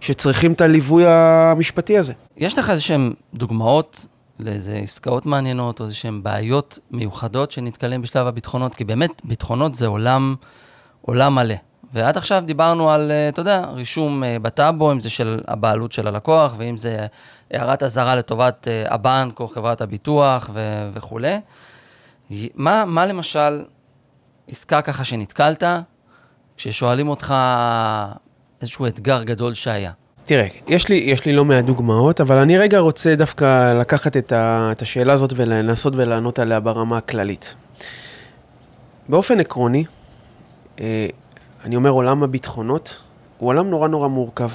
שצריכים 0.00 0.52
את 0.52 0.60
הליווי 0.60 1.04
המשפטי 1.06 1.98
הזה. 1.98 2.12
יש 2.36 2.58
לך 2.58 2.70
איזה 2.70 2.82
שהן 2.82 3.12
דוגמאות 3.34 4.06
לאיזה 4.40 4.72
עסקאות 4.72 5.26
מעניינות, 5.26 5.80
או 5.80 5.84
איזה 5.84 5.94
שהן 5.94 6.22
בעיות 6.22 6.78
מיוחדות 6.90 7.50
שנתקלים 7.50 8.02
בשלב 8.02 8.26
הביטחונות? 8.26 8.74
כי 8.74 8.84
באמת, 8.84 9.10
ביטחונות 9.24 9.74
זה 9.74 9.86
עולם, 9.86 10.34
עולם 11.00 11.34
מלא. 11.34 11.54
ועד 11.92 12.16
עכשיו 12.16 12.42
דיברנו 12.46 12.90
על, 12.90 13.10
אה, 13.10 13.28
אתה 13.28 13.40
יודע, 13.40 13.64
רישום 13.72 14.24
אה, 14.24 14.36
בטאבו, 14.38 14.92
אם 14.92 15.00
זה 15.00 15.10
של 15.10 15.40
הבעלות 15.48 15.92
של 15.92 16.06
הלקוח, 16.06 16.54
ואם 16.58 16.76
זה 16.76 17.06
הערת 17.50 17.82
אזהרה 17.82 18.16
לטובת 18.16 18.68
אה, 18.68 18.94
הבנק 18.94 19.40
או 19.40 19.48
חברת 19.48 19.80
הביטוח 19.80 20.50
ו- 20.52 20.90
וכולי. 20.94 21.40
מה, 22.54 22.84
מה 22.84 23.06
למשל 23.06 23.64
עסקה 24.48 24.82
ככה 24.82 25.04
שנתקלת, 25.04 25.62
כששואלים 26.56 27.08
אותך 27.08 27.34
איזשהו 28.60 28.86
אתגר 28.86 29.22
גדול 29.22 29.54
שהיה? 29.54 29.92
תראה, 30.24 30.46
יש 30.68 30.88
לי, 30.88 30.94
יש 30.94 31.26
לי 31.26 31.32
לא 31.32 31.44
מעט 31.44 31.64
דוגמאות, 31.64 32.20
אבל 32.20 32.36
אני 32.38 32.58
רגע 32.58 32.78
רוצה 32.78 33.14
דווקא 33.14 33.72
לקחת 33.72 34.16
את, 34.16 34.32
ה, 34.32 34.68
את 34.72 34.82
השאלה 34.82 35.12
הזאת 35.12 35.32
ולנסות 35.36 35.92
ולענות 35.96 36.38
עליה 36.38 36.60
ברמה 36.60 36.98
הכללית. 36.98 37.54
באופן 39.08 39.40
עקרוני, 39.40 39.84
אה, 40.80 41.06
אני 41.64 41.76
אומר, 41.76 41.90
עולם 41.90 42.22
הביטחונות 42.22 43.02
הוא 43.38 43.48
עולם 43.48 43.70
נורא 43.70 43.88
נורא 43.88 44.08
מורכב. 44.08 44.50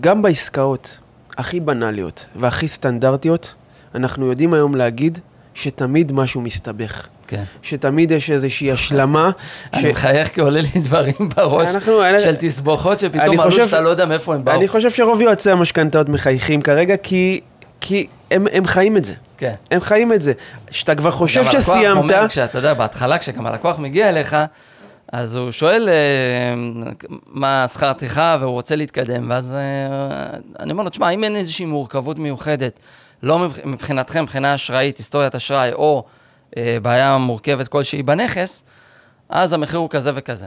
גם 0.00 0.22
בעסקאות 0.22 0.98
הכי 1.36 1.60
בנאליות 1.60 2.26
והכי 2.36 2.68
סטנדרטיות, 2.68 3.54
אנחנו 3.94 4.26
יודעים 4.26 4.54
היום 4.54 4.74
להגיד 4.74 5.18
שתמיד 5.54 6.12
משהו 6.12 6.40
מסתבך. 6.40 7.06
כן. 7.26 7.42
שתמיד 7.62 8.10
יש 8.10 8.30
איזושהי 8.30 8.72
השלמה. 8.72 9.30
אני 9.74 9.90
מחייך 9.92 10.28
כי 10.34 10.40
עולה 10.40 10.60
לי 10.60 10.80
דברים 10.82 11.14
בראש 11.36 11.68
אנחנו- 11.68 12.00
של 12.22 12.36
תסבוכות 12.36 13.04
אני 13.04 13.12
שפתאום 13.12 13.40
עלו 13.40 13.50
חושב- 13.50 13.64
שאתה 13.66 13.80
לא 13.80 13.88
יודע 13.88 14.06
מאיפה 14.06 14.34
הם 14.34 14.44
באו. 14.44 14.54
אני 14.54 14.68
חושב 14.68 14.90
שרוב 14.90 15.20
יועצי 15.20 15.50
המשכנתאות 15.50 16.08
מחייכים 16.08 16.62
כרגע, 16.62 16.96
כי, 16.96 17.40
כי 17.80 18.06
הם, 18.30 18.46
הם 18.52 18.64
חיים 18.66 18.96
את 18.96 19.04
זה. 19.04 19.14
כן. 19.38 19.52
הם 19.70 19.80
חיים 19.80 20.12
את 20.12 20.22
זה. 20.22 20.32
שאתה 20.70 20.94
כבר 20.94 21.10
חושב 21.10 21.40
גם 21.40 21.46
הלקוח 21.46 21.60
שסיימת, 21.62 21.96
אומר, 22.02 22.28
כשאתה 22.28 22.58
יודע, 22.58 22.74
בהתחלה, 22.74 23.18
כשגם 23.18 23.46
הלקוח 23.46 23.78
מגיע 23.78 24.08
אליך, 24.08 24.36
אז 25.12 25.36
הוא 25.36 25.50
שואל 25.50 25.88
אה, 25.88 26.54
מה 27.26 27.68
שכר 27.68 27.92
טרחה 27.92 28.36
והוא 28.40 28.52
רוצה 28.52 28.76
להתקדם, 28.76 29.30
ואז 29.30 29.54
אה, 29.54 30.38
אני 30.60 30.72
אומר 30.72 30.82
לו, 30.84 30.90
תשמע, 30.90 31.10
אם 31.10 31.24
אין 31.24 31.36
איזושהי 31.36 31.66
מורכבות 31.66 32.18
מיוחדת, 32.18 32.78
לא 33.22 33.38
מבח- 33.38 33.58
מבחינתכם, 33.64 34.22
מבחינה 34.22 34.54
אשראית, 34.54 34.98
היסטוריית 34.98 35.34
אשראי, 35.34 35.72
או 35.72 36.04
אה, 36.56 36.78
בעיה 36.82 37.18
מורכבת 37.18 37.68
כלשהי 37.68 38.02
בנכס, 38.02 38.64
אז 39.28 39.52
המחיר 39.52 39.78
הוא 39.78 39.90
כזה 39.90 40.10
וכזה. 40.14 40.46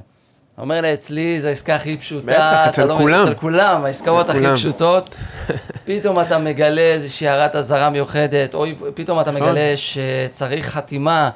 הוא 0.56 0.64
אומר 0.64 0.82
לי, 0.82 0.94
אצלי 0.94 1.42
זו 1.42 1.48
העסקה 1.48 1.76
הכי 1.76 1.98
פשוטה, 1.98 2.26
בטח, 2.26 2.66
אצל 2.70 2.86
לא- 2.86 2.98
כולם. 2.98 3.24
אצל 3.24 3.34
כולם, 3.34 3.86
העסקאות 3.86 4.30
הכי 4.30 4.40
כולם. 4.40 4.56
פשוטות. 4.56 5.16
פתאום 5.86 6.20
אתה 6.20 6.38
מגלה 6.38 6.82
איזושהי 6.82 7.28
הערת 7.28 7.56
אזהרה 7.56 7.90
מיוחדת, 7.90 8.54
או 8.54 8.66
פתאום 8.94 9.20
אתה 9.20 9.32
נכון. 9.32 9.44
מגלה 9.44 9.74
שצריך 9.76 10.66
חתימה, 10.70 11.30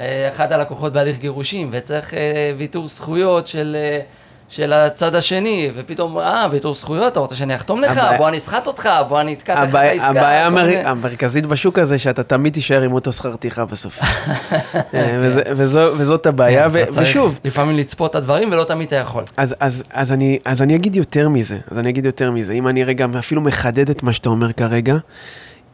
אה, 0.00 0.28
אחד 0.28 0.52
הלקוחות 0.52 0.92
בהליך 0.92 1.18
גירושים, 1.18 1.68
וצריך 1.72 2.14
אה, 2.14 2.18
ויתור 2.58 2.88
זכויות 2.88 3.46
של, 3.46 3.76
אה, 3.78 4.00
של 4.48 4.72
הצד 4.72 5.14
השני, 5.14 5.70
ופתאום, 5.76 6.18
אה, 6.18 6.46
ויתור 6.50 6.74
זכויות, 6.74 7.12
אתה 7.12 7.20
רוצה 7.20 7.36
שאני 7.36 7.54
אחתום 7.54 7.80
לך? 7.80 7.90
הבעיה- 7.90 8.18
בוא 8.18 8.28
אני 8.28 8.36
אסחט 8.36 8.66
אותך, 8.66 8.88
בוא 9.08 9.20
אני 9.20 9.32
אתקע 9.34 9.54
לך 9.54 9.60
את 9.62 9.68
הבעיה, 9.68 9.90
העסקה. 9.90 10.08
הבעיה 10.10 10.46
המר... 10.46 10.64
מיני- 10.64 10.76
המרכזית 10.84 11.46
בשוק 11.46 11.78
הזה, 11.78 11.98
שאתה 11.98 12.22
תמיד 12.22 12.52
תישאר 12.52 12.82
עם 12.82 12.92
אותו 12.92 13.12
שכר 13.12 13.36
טרחה 13.36 13.64
בסוף. 13.64 13.98
אה, 14.02 15.16
וזה, 15.20 15.42
וזו, 15.46 15.80
וזאת 15.96 16.26
הבעיה, 16.26 16.70
כן, 16.70 16.90
ו... 16.94 17.02
ושוב, 17.02 17.38
לפעמים 17.44 17.76
לצפות 17.76 18.10
את 18.10 18.16
הדברים, 18.16 18.52
ולא 18.52 18.64
תמיד 18.64 18.86
אתה 18.86 18.96
יכול. 18.96 19.24
אז, 19.36 19.54
אז, 19.60 19.82
אז, 19.92 20.12
אני, 20.12 20.38
אז 20.44 20.62
אני 20.62 20.76
אגיד 20.76 20.96
יותר 20.96 21.28
מזה, 21.28 21.58
אז 21.70 21.78
אני 21.78 21.88
אגיד 21.88 22.04
יותר 22.06 22.30
מזה, 22.30 22.52
אם 22.52 22.68
אני 22.68 22.84
רגע 22.84 23.06
אפילו 23.18 23.40
מחדד 23.40 23.90
את 23.90 24.02
מה 24.02 24.12
שאתה 24.12 24.28
אומר 24.28 24.52
כרגע, 24.52 24.96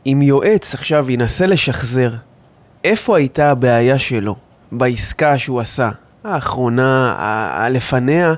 אם 0.06 0.22
יועץ 0.22 0.74
עכשיו 0.74 1.10
ינסה 1.10 1.46
לשחזר 1.46 2.10
איפה 2.84 3.16
הייתה 3.16 3.50
הבעיה 3.50 3.98
שלו 3.98 4.36
בעסקה 4.72 5.38
שהוא 5.38 5.60
עשה, 5.60 5.90
האחרונה, 6.24 7.14
הלפניה, 7.52 8.34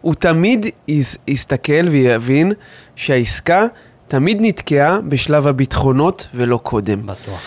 הוא 0.00 0.14
תמיד 0.14 0.66
יס, 0.88 1.16
יסתכל 1.28 1.88
ויבין 1.90 2.52
שהעסקה 2.96 3.66
תמיד 4.06 4.38
נתקעה 4.40 5.00
בשלב 5.00 5.46
הביטחונות 5.46 6.28
ולא 6.34 6.60
קודם. 6.62 7.06
בטוח. 7.06 7.40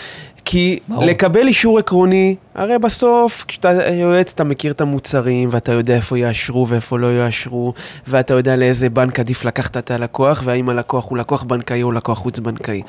כי 0.44 0.78
ברור. 0.88 1.04
לקבל 1.04 1.46
אישור 1.46 1.78
עקרוני, 1.78 2.36
הרי 2.54 2.78
בסוף 2.78 3.44
כשאתה 3.48 3.88
יועץ 3.92 4.32
אתה 4.32 4.44
מכיר 4.44 4.72
את 4.72 4.80
המוצרים 4.80 5.48
ואתה 5.52 5.72
יודע 5.72 5.94
איפה 5.94 6.18
יאשרו 6.18 6.68
ואיפה 6.68 6.98
לא 6.98 7.18
יאשרו 7.18 7.74
ואתה 8.06 8.34
יודע 8.34 8.56
לאיזה 8.56 8.90
בנק 8.90 9.20
עדיף 9.20 9.44
לקחת 9.44 9.76
את 9.76 9.90
הלקוח 9.90 10.42
והאם 10.44 10.68
הלקוח 10.68 11.08
הוא 11.08 11.18
לקוח 11.18 11.42
בנקאי 11.42 11.82
או 11.82 11.92
לקוח 11.92 12.18
חוץ 12.18 12.38
בנקאי. 12.38 12.82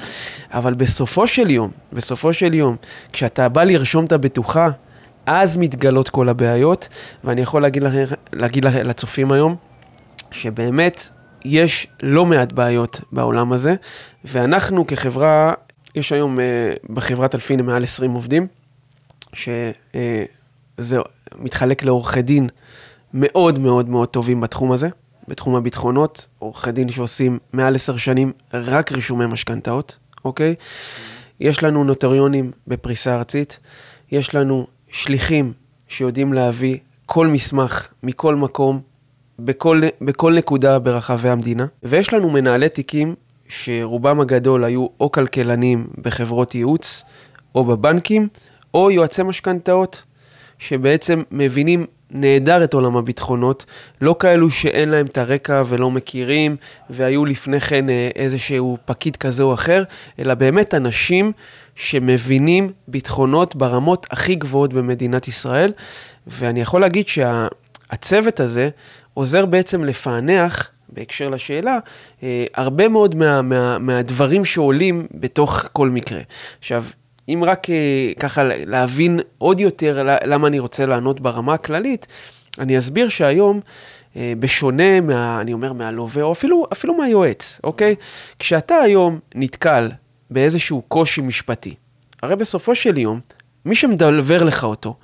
אבל 0.54 0.74
בסופו 0.74 1.28
של 1.28 1.50
יום, 1.50 1.72
בסופו 1.94 2.34
של 2.34 2.54
יום, 2.54 2.76
כשאתה 3.14 3.50
בא 3.50 3.64
לרשום 3.64 4.06
את 4.06 4.12
הבטוחה, 4.12 4.70
אז 5.26 5.58
מתגלות 5.58 6.10
כל 6.10 6.30
הבעיות 6.30 6.90
ואני 7.24 7.42
יכול 7.42 7.62
להגיד, 7.62 7.84
לכם, 7.84 8.04
להגיד 8.34 8.66
לצופים 8.66 9.32
היום 9.32 9.56
שבאמת 10.32 11.10
יש 11.46 11.88
לא 12.04 12.26
מעט 12.26 12.52
בעיות 12.52 13.02
בעולם 13.12 13.54
הזה 13.54 13.76
ואנחנו 14.26 14.88
כחברה 14.88 15.54
יש 15.96 16.12
היום 16.12 16.40
אה, 16.40 16.74
בחברת 16.90 17.36
אלפין 17.36 17.62
מעל 17.62 17.84
20 17.84 18.12
עובדים, 18.12 18.48
שזה 19.34 20.98
מתחלק 21.36 21.84
לעורכי 21.84 22.22
דין 22.22 22.50
מאוד 23.14 23.60
מאוד 23.60 23.90
מאוד 23.90 24.08
טובים 24.08 24.42
בתחום 24.42 24.72
הזה, 24.72 24.90
בתחום 25.28 25.56
הביטחונות, 25.56 26.28
עורכי 26.40 26.72
דין 26.72 26.90
שעושים 26.90 27.40
מעל 27.54 27.76
עשר 27.76 27.98
שנים 27.98 28.32
רק 28.54 28.92
רישומי 28.92 29.26
משכנתאות, 29.26 29.98
אוקיי? 30.26 30.56
יש 31.40 31.64
לנו 31.64 31.84
נוטריונים 31.84 32.52
בפריסה 32.68 33.16
ארצית, 33.16 33.60
יש 34.12 34.36
לנו 34.36 34.68
שליחים 34.92 35.54
שיודעים 35.88 36.34
להביא 36.34 36.78
כל 37.06 37.28
מסמך 37.28 37.88
מכל 38.04 38.36
מקום, 38.36 38.82
בכל, 39.40 39.82
בכל 40.02 40.34
נקודה 40.34 40.80
ברחבי 40.80 41.30
המדינה, 41.30 41.66
ויש 41.84 42.14
לנו 42.14 42.30
מנהלי 42.30 42.70
תיקים 42.70 43.16
שרובם 43.48 44.20
הגדול 44.20 44.64
היו 44.64 44.88
או 45.00 45.12
כלכלנים 45.12 45.88
בחברות 46.02 46.56
ייעוץ, 46.56 47.04
או 47.56 47.66
בבנקים, 47.66 48.28
או 48.74 48.92
יועצי 48.92 49.24
משכנתאות, 49.24 50.04
שבעצם 50.60 51.22
מבינים 51.32 51.86
נהדר 52.14 52.64
את 52.64 52.74
עולם 52.74 52.98
הביטחונות, 52.98 53.66
לא 54.02 54.16
כאלו 54.20 54.52
שאין 54.52 54.90
להם 54.90 55.06
את 55.06 55.18
הרקע 55.18 55.64
ולא 55.68 55.92
מכירים, 55.92 56.56
והיו 56.90 57.26
לפני 57.26 57.60
כן 57.60 57.90
אה, 57.90 58.10
איזשהו 58.16 58.78
פקיד 58.86 59.16
כזה 59.16 59.44
או 59.44 59.54
אחר, 59.54 59.84
אלא 60.20 60.34
באמת 60.34 60.74
אנשים 60.74 61.32
שמבינים 61.76 62.72
ביטחונות 62.88 63.56
ברמות 63.56 64.08
הכי 64.12 64.36
גבוהות 64.36 64.74
במדינת 64.74 65.28
ישראל, 65.28 65.72
ואני 66.28 66.62
יכול 66.62 66.82
להגיד 66.82 67.08
שהצוות 67.08 68.38
שה, 68.38 68.44
הזה 68.44 68.70
עוזר 69.14 69.46
בעצם 69.46 69.84
לפענח 69.84 70.70
בהקשר 70.94 71.30
לשאלה, 71.30 71.80
אה, 72.24 72.46
הרבה 72.56 72.88
מאוד 72.88 73.16
מה, 73.16 73.42
מה, 73.42 73.78
מהדברים 73.78 74.46
שעולים 74.46 75.08
בתוך 75.14 75.66
כל 75.74 75.90
מקרה. 75.90 76.22
עכשיו, 76.60 76.86
אם 77.30 77.44
רק 77.46 77.70
אה, 77.70 78.12
ככה 78.20 78.44
להבין 78.44 79.20
עוד 79.38 79.60
יותר 79.60 80.08
למה 80.26 80.48
אני 80.48 80.60
רוצה 80.60 80.86
לענות 80.86 81.20
ברמה 81.20 81.54
הכללית, 81.54 82.08
אני 82.60 82.78
אסביר 82.78 83.10
שהיום, 83.10 83.60
אה, 84.16 84.34
בשונה 84.40 85.02
מה, 85.02 85.42
אני 85.42 85.54
אומר, 85.54 85.74
מהלווה, 85.74 86.24
או 86.24 86.32
אפילו, 86.32 86.68
אפילו 86.72 86.94
מהיועץ, 86.94 87.60
אוקיי? 87.64 87.96
כשאתה 88.40 88.76
היום 88.76 89.20
נתקל 89.36 89.92
באיזשהו 90.30 90.82
קושי 90.88 91.22
משפטי, 91.22 91.76
הרי 92.22 92.36
בסופו 92.36 92.76
של 92.76 92.98
יום, 92.98 93.20
מי 93.66 93.76
שמדלבר 93.76 94.44
לך 94.44 94.64
אותו, 94.64 94.96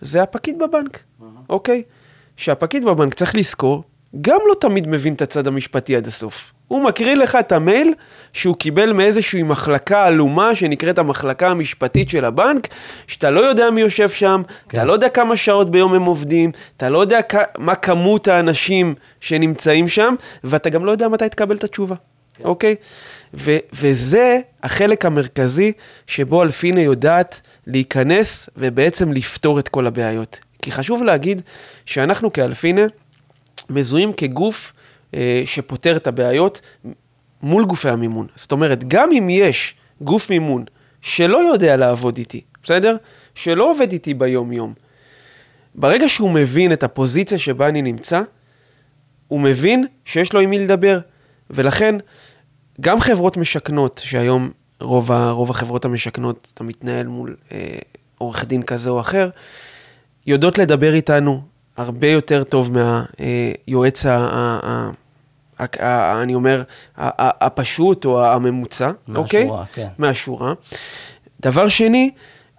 זה 0.00 0.22
הפקיד 0.22 0.58
בבנק, 0.58 1.02
אוקיי? 1.48 1.82
שהפקיד 2.36 2.84
בבנק 2.84 3.14
צריך 3.14 3.34
לזכור 3.34 3.84
גם 4.20 4.38
לא 4.48 4.54
תמיד 4.60 4.88
מבין 4.88 5.14
את 5.14 5.22
הצד 5.22 5.46
המשפטי 5.46 5.96
עד 5.96 6.06
הסוף. 6.06 6.52
הוא 6.68 6.84
מקריא 6.84 7.14
לך 7.14 7.36
את 7.40 7.52
המייל 7.52 7.94
שהוא 8.32 8.56
קיבל 8.56 8.92
מאיזושהי 8.92 9.42
מחלקה 9.42 10.04
עלומה 10.06 10.56
שנקראת 10.56 10.98
המחלקה 10.98 11.48
המשפטית 11.48 12.08
של 12.08 12.24
הבנק, 12.24 12.68
שאתה 13.06 13.30
לא 13.30 13.40
יודע 13.40 13.70
מי 13.70 13.80
יושב 13.80 14.10
שם, 14.10 14.42
כן. 14.68 14.78
אתה 14.78 14.86
לא 14.86 14.92
יודע 14.92 15.08
כמה 15.08 15.36
שעות 15.36 15.70
ביום 15.70 15.94
הם 15.94 16.02
עובדים, 16.04 16.50
אתה 16.76 16.88
לא 16.88 16.98
יודע 16.98 17.20
כ- 17.28 17.58
מה 17.58 17.74
כמות 17.74 18.28
האנשים 18.28 18.94
שנמצאים 19.20 19.88
שם, 19.88 20.14
ואתה 20.44 20.70
גם 20.70 20.84
לא 20.84 20.90
יודע 20.90 21.08
מתי 21.08 21.28
תקבל 21.28 21.56
את 21.56 21.64
התשובה, 21.64 21.94
כן. 22.34 22.44
אוקיי? 22.44 22.74
ו- 23.34 23.58
וזה 23.72 24.38
החלק 24.62 25.04
המרכזי 25.04 25.72
שבו 26.06 26.42
אלפינה 26.42 26.80
יודעת 26.80 27.40
להיכנס 27.66 28.48
ובעצם 28.56 29.12
לפתור 29.12 29.58
את 29.58 29.68
כל 29.68 29.86
הבעיות. 29.86 30.38
כי 30.62 30.72
חשוב 30.72 31.02
להגיד 31.02 31.40
שאנחנו 31.84 32.32
כאלפינה, 32.32 32.82
מזוהים 33.70 34.12
כגוף 34.12 34.72
אה, 35.14 35.42
שפותר 35.46 35.96
את 35.96 36.06
הבעיות 36.06 36.60
מול 37.42 37.64
גופי 37.64 37.88
המימון. 37.88 38.26
זאת 38.36 38.52
אומרת, 38.52 38.88
גם 38.88 39.12
אם 39.12 39.26
יש 39.30 39.74
גוף 40.00 40.30
מימון 40.30 40.64
שלא 41.00 41.38
יודע 41.52 41.76
לעבוד 41.76 42.16
איתי, 42.16 42.40
בסדר? 42.62 42.96
שלא 43.34 43.70
עובד 43.70 43.92
איתי 43.92 44.14
ביום-יום, 44.14 44.74
ברגע 45.74 46.08
שהוא 46.08 46.30
מבין 46.30 46.72
את 46.72 46.82
הפוזיציה 46.82 47.38
שבה 47.38 47.68
אני 47.68 47.82
נמצא, 47.82 48.22
הוא 49.28 49.40
מבין 49.40 49.86
שיש 50.04 50.32
לו 50.32 50.40
עם 50.40 50.50
מי 50.50 50.58
לדבר. 50.58 51.00
ולכן, 51.50 51.94
גם 52.80 53.00
חברות 53.00 53.36
משכנות, 53.36 54.00
שהיום 54.04 54.50
רוב, 54.80 55.12
ה, 55.12 55.30
רוב 55.30 55.50
החברות 55.50 55.84
המשכנות, 55.84 56.48
אתה 56.54 56.64
מתנהל 56.64 57.06
מול 57.06 57.36
אה, 57.52 57.78
עורך 58.18 58.44
דין 58.44 58.62
כזה 58.62 58.90
או 58.90 59.00
אחר, 59.00 59.30
יודעות 60.26 60.58
לדבר 60.58 60.94
איתנו 60.94 61.42
הרבה 61.78 62.06
יותר 62.06 62.44
טוב 62.44 62.70
מהיועץ, 62.72 64.06
ה, 64.06 64.92
אני 66.22 66.34
אומר, 66.34 66.62
הפשוט 66.96 68.04
או 68.04 68.24
הממוצע, 68.24 68.90
אוקיי? 69.14 69.44
מהשורה, 69.44 69.64
כן. 69.72 69.88
מהשורה. 69.98 70.52
דבר 71.40 71.68
שני, 71.68 72.10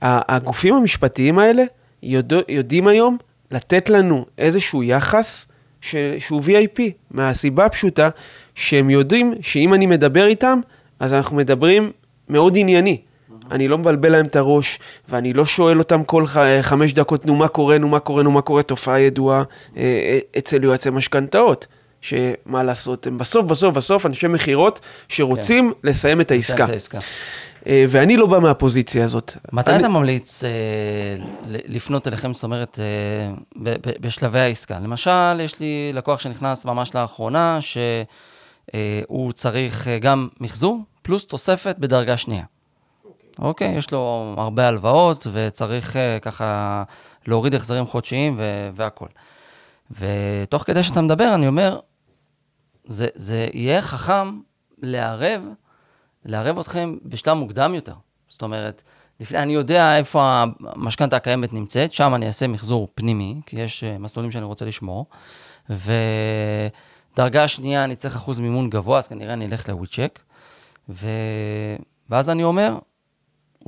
הגופים 0.02 0.76
המשפטיים 0.76 1.40
האלה 1.40 1.64
יודע, 2.04 2.38
יודעים 2.50 2.88
היום 2.88 3.18
לתת 3.52 3.90
לנו 3.90 4.26
איזשהו 4.38 4.84
יחס 4.84 5.46
ש, 5.82 5.96
שהוא 6.20 6.42
VIP, 6.42 6.82
מהסיבה 7.12 7.66
הפשוטה 7.66 8.10
שהם 8.56 8.90
יודעים 8.90 9.34
שאם 9.42 9.74
אני 9.74 9.86
מדבר 9.86 10.28
איתם, 10.28 10.60
אז 11.00 11.14
אנחנו 11.14 11.38
מדברים 11.38 11.92
מאוד 12.30 12.58
ענייני. 12.58 13.02
אני 13.52 13.68
לא 13.68 13.78
מבלבל 13.78 14.12
להם 14.12 14.26
את 14.26 14.36
הראש, 14.36 14.80
ואני 15.10 15.34
לא 15.34 15.46
שואל 15.46 15.80
אותם 15.80 16.04
כל 16.04 16.26
חמש 16.62 16.94
דקות, 16.94 17.26
נו 17.26 17.36
מה 17.36 17.48
קורה, 17.48 17.78
נו 17.78 17.88
מה 17.88 18.00
קורה, 18.00 18.24
נו 18.24 18.32
מה 18.32 18.42
קורה, 18.42 18.64
תופעה 18.64 19.00
ידועה 19.00 19.38
אה, 19.78 19.82
אה, 19.84 20.20
אצל 20.38 20.64
יועצי 20.64 20.90
משכנתאות. 20.90 21.68
שמה 22.02 22.64
לעשות, 22.64 23.08
הם 23.08 23.18
בסוף, 23.18 23.46
בסוף, 23.46 23.76
בסוף 23.76 24.06
אנשי 24.06 24.28
מכירות 24.28 24.80
שרוצים 25.08 25.74
כן. 25.82 25.90
לסיים 25.90 26.22
את 26.22 26.32
העסקה. 26.32 26.64
את 26.64 26.70
העסקה. 26.70 27.00
אה, 27.68 27.86
ואני 27.90 28.18
לא 28.18 28.26
בא 28.26 28.40
מהפוזיציה 28.40 29.04
הזאת. 29.04 29.38
מתי 29.52 29.72
אני... 29.72 29.80
אתה 29.80 29.88
ממליץ 29.88 30.44
אה, 30.44 30.50
לפנות 31.48 32.08
אליכם, 32.08 32.34
זאת 32.34 32.44
אומרת, 32.44 32.80
אה, 32.80 33.34
ב- 33.64 33.90
ב- 33.90 34.06
בשלבי 34.08 34.40
העסקה? 34.40 34.80
למשל, 34.80 35.40
יש 35.40 35.60
לי 35.60 35.92
לקוח 35.94 36.20
שנכנס 36.20 36.66
ממש 36.66 36.96
לאחרונה, 36.96 37.58
שהוא 37.62 39.28
אה, 39.28 39.34
צריך 39.34 39.88
אה, 39.88 40.00
גם 40.00 40.28
מחזור, 40.42 40.80
פלוס 41.02 41.26
תוספת 41.26 41.76
בדרגה 41.80 42.18
שנייה. 42.18 42.44
אוקיי, 43.42 43.78
יש 43.78 43.92
לו 43.92 44.34
הרבה 44.38 44.68
הלוואות 44.68 45.28
וצריך 45.32 45.96
uh, 45.96 46.20
ככה 46.22 46.84
להוריד 47.28 47.56
החזרים 47.56 47.86
חודשיים 47.86 48.36
ו- 48.38 48.70
והכול. 48.76 49.08
ותוך 49.92 50.64
כדי 50.64 50.84
שאתה 50.84 51.02
מדבר, 51.02 51.32
אני 51.34 51.48
אומר, 51.48 51.80
זה, 52.86 53.08
זה 53.16 53.48
יהיה 53.54 53.82
חכם 53.82 54.40
לערב, 54.82 55.44
לערב 56.26 56.60
אתכם 56.60 56.98
בשלב 57.06 57.34
מוקדם 57.34 57.74
יותר. 57.76 57.94
זאת 58.30 58.42
אומרת, 58.42 58.82
לפני, 59.20 59.40
אני 59.40 59.54
יודע 59.54 59.98
איפה 59.98 60.44
המשכנתה 60.76 61.16
הקיימת 61.16 61.54
נמצאת, 61.54 61.94
שם 61.94 62.16
אני 62.16 62.28
אעשה 62.28 62.48
מחזור 62.48 62.88
פנימי, 62.96 63.42
כי 63.46 63.60
יש 63.60 63.84
uh, 63.84 64.00
מסלולים 64.00 64.32
שאני 64.32 64.46
רוצה 64.46 64.66
לשמור, 64.66 65.06
ודרגה 65.70 67.48
שנייה 67.48 67.84
אני 67.84 67.96
צריך 67.96 68.16
אחוז 68.16 68.40
מימון 68.40 68.70
גבוה, 68.70 68.98
אז 68.98 69.08
כנראה 69.08 69.34
אני 69.34 69.46
אלך 69.46 69.70
לוויצ'ק, 69.70 70.20
ו... 70.90 71.08
ואז 72.10 72.30
אני 72.30 72.44
אומר, 72.44 72.78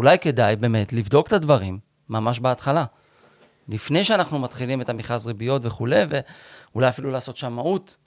אולי 0.01 0.19
כדאי 0.19 0.55
באמת 0.55 0.93
לבדוק 0.93 1.27
את 1.27 1.33
הדברים 1.33 1.79
ממש 2.09 2.39
בהתחלה. 2.39 2.85
לפני 3.69 4.03
שאנחנו 4.03 4.39
מתחילים 4.39 4.81
את 4.81 4.89
המכרז 4.89 5.27
ריביות 5.27 5.61
וכולי, 5.65 6.01
ואולי 6.09 6.89
אפילו 6.89 7.11
לעשות 7.11 7.37
שמאות, 7.37 7.97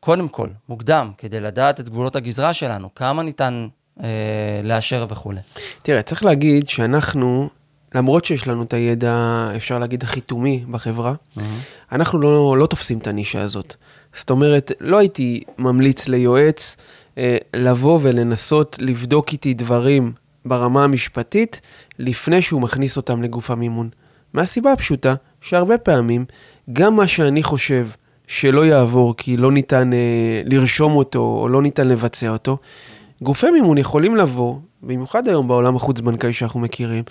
קודם 0.00 0.28
כל, 0.28 0.48
מוקדם, 0.68 1.10
כדי 1.18 1.40
לדעת 1.40 1.80
את 1.80 1.88
גבולות 1.88 2.16
הגזרה 2.16 2.54
שלנו, 2.54 2.94
כמה 2.94 3.22
ניתן 3.22 3.68
אה, 4.02 4.06
לאשר 4.64 5.06
וכולי. 5.08 5.40
תראה, 5.82 6.02
צריך 6.02 6.24
להגיד 6.24 6.68
שאנחנו, 6.68 7.48
למרות 7.94 8.24
שיש 8.24 8.48
לנו 8.48 8.62
את 8.62 8.72
הידע, 8.72 9.48
אפשר 9.56 9.78
להגיד, 9.78 10.02
החיתומי 10.02 10.64
בחברה, 10.70 11.14
mm-hmm. 11.14 11.40
אנחנו 11.92 12.18
לא, 12.18 12.56
לא 12.58 12.66
תופסים 12.66 12.98
את 12.98 13.06
הנישה 13.06 13.42
הזאת. 13.42 13.74
זאת 14.16 14.30
אומרת, 14.30 14.72
לא 14.80 14.98
הייתי 14.98 15.42
ממליץ 15.58 16.08
ליועץ 16.08 16.76
אה, 17.18 17.36
לבוא 17.56 17.98
ולנסות 18.02 18.76
לבדוק 18.80 19.32
איתי 19.32 19.54
דברים 19.54 20.12
ברמה 20.44 20.84
המשפטית 20.84 21.60
לפני 21.98 22.42
שהוא 22.42 22.62
מכניס 22.62 22.96
אותם 22.96 23.22
לגוף 23.22 23.50
המימון. 23.50 23.88
מהסיבה 24.32 24.72
הפשוטה 24.72 25.14
שהרבה 25.40 25.78
פעמים 25.78 26.24
גם 26.72 26.96
מה 26.96 27.06
שאני 27.06 27.42
חושב 27.42 27.88
שלא 28.26 28.66
יעבור 28.66 29.16
כי 29.16 29.36
לא 29.36 29.52
ניתן 29.52 29.92
אה, 29.92 30.40
לרשום 30.44 30.96
אותו 30.96 31.38
או 31.42 31.48
לא 31.48 31.62
ניתן 31.62 31.88
לבצע 31.88 32.28
אותו, 32.28 32.58
גופי 33.22 33.50
מימון 33.50 33.78
יכולים 33.78 34.16
לבוא, 34.16 34.56
במיוחד 34.82 35.28
היום 35.28 35.48
בעולם 35.48 35.76
החוץ-בנקאי 35.76 36.32
שאנחנו 36.32 36.60
מכירים, 36.60 37.04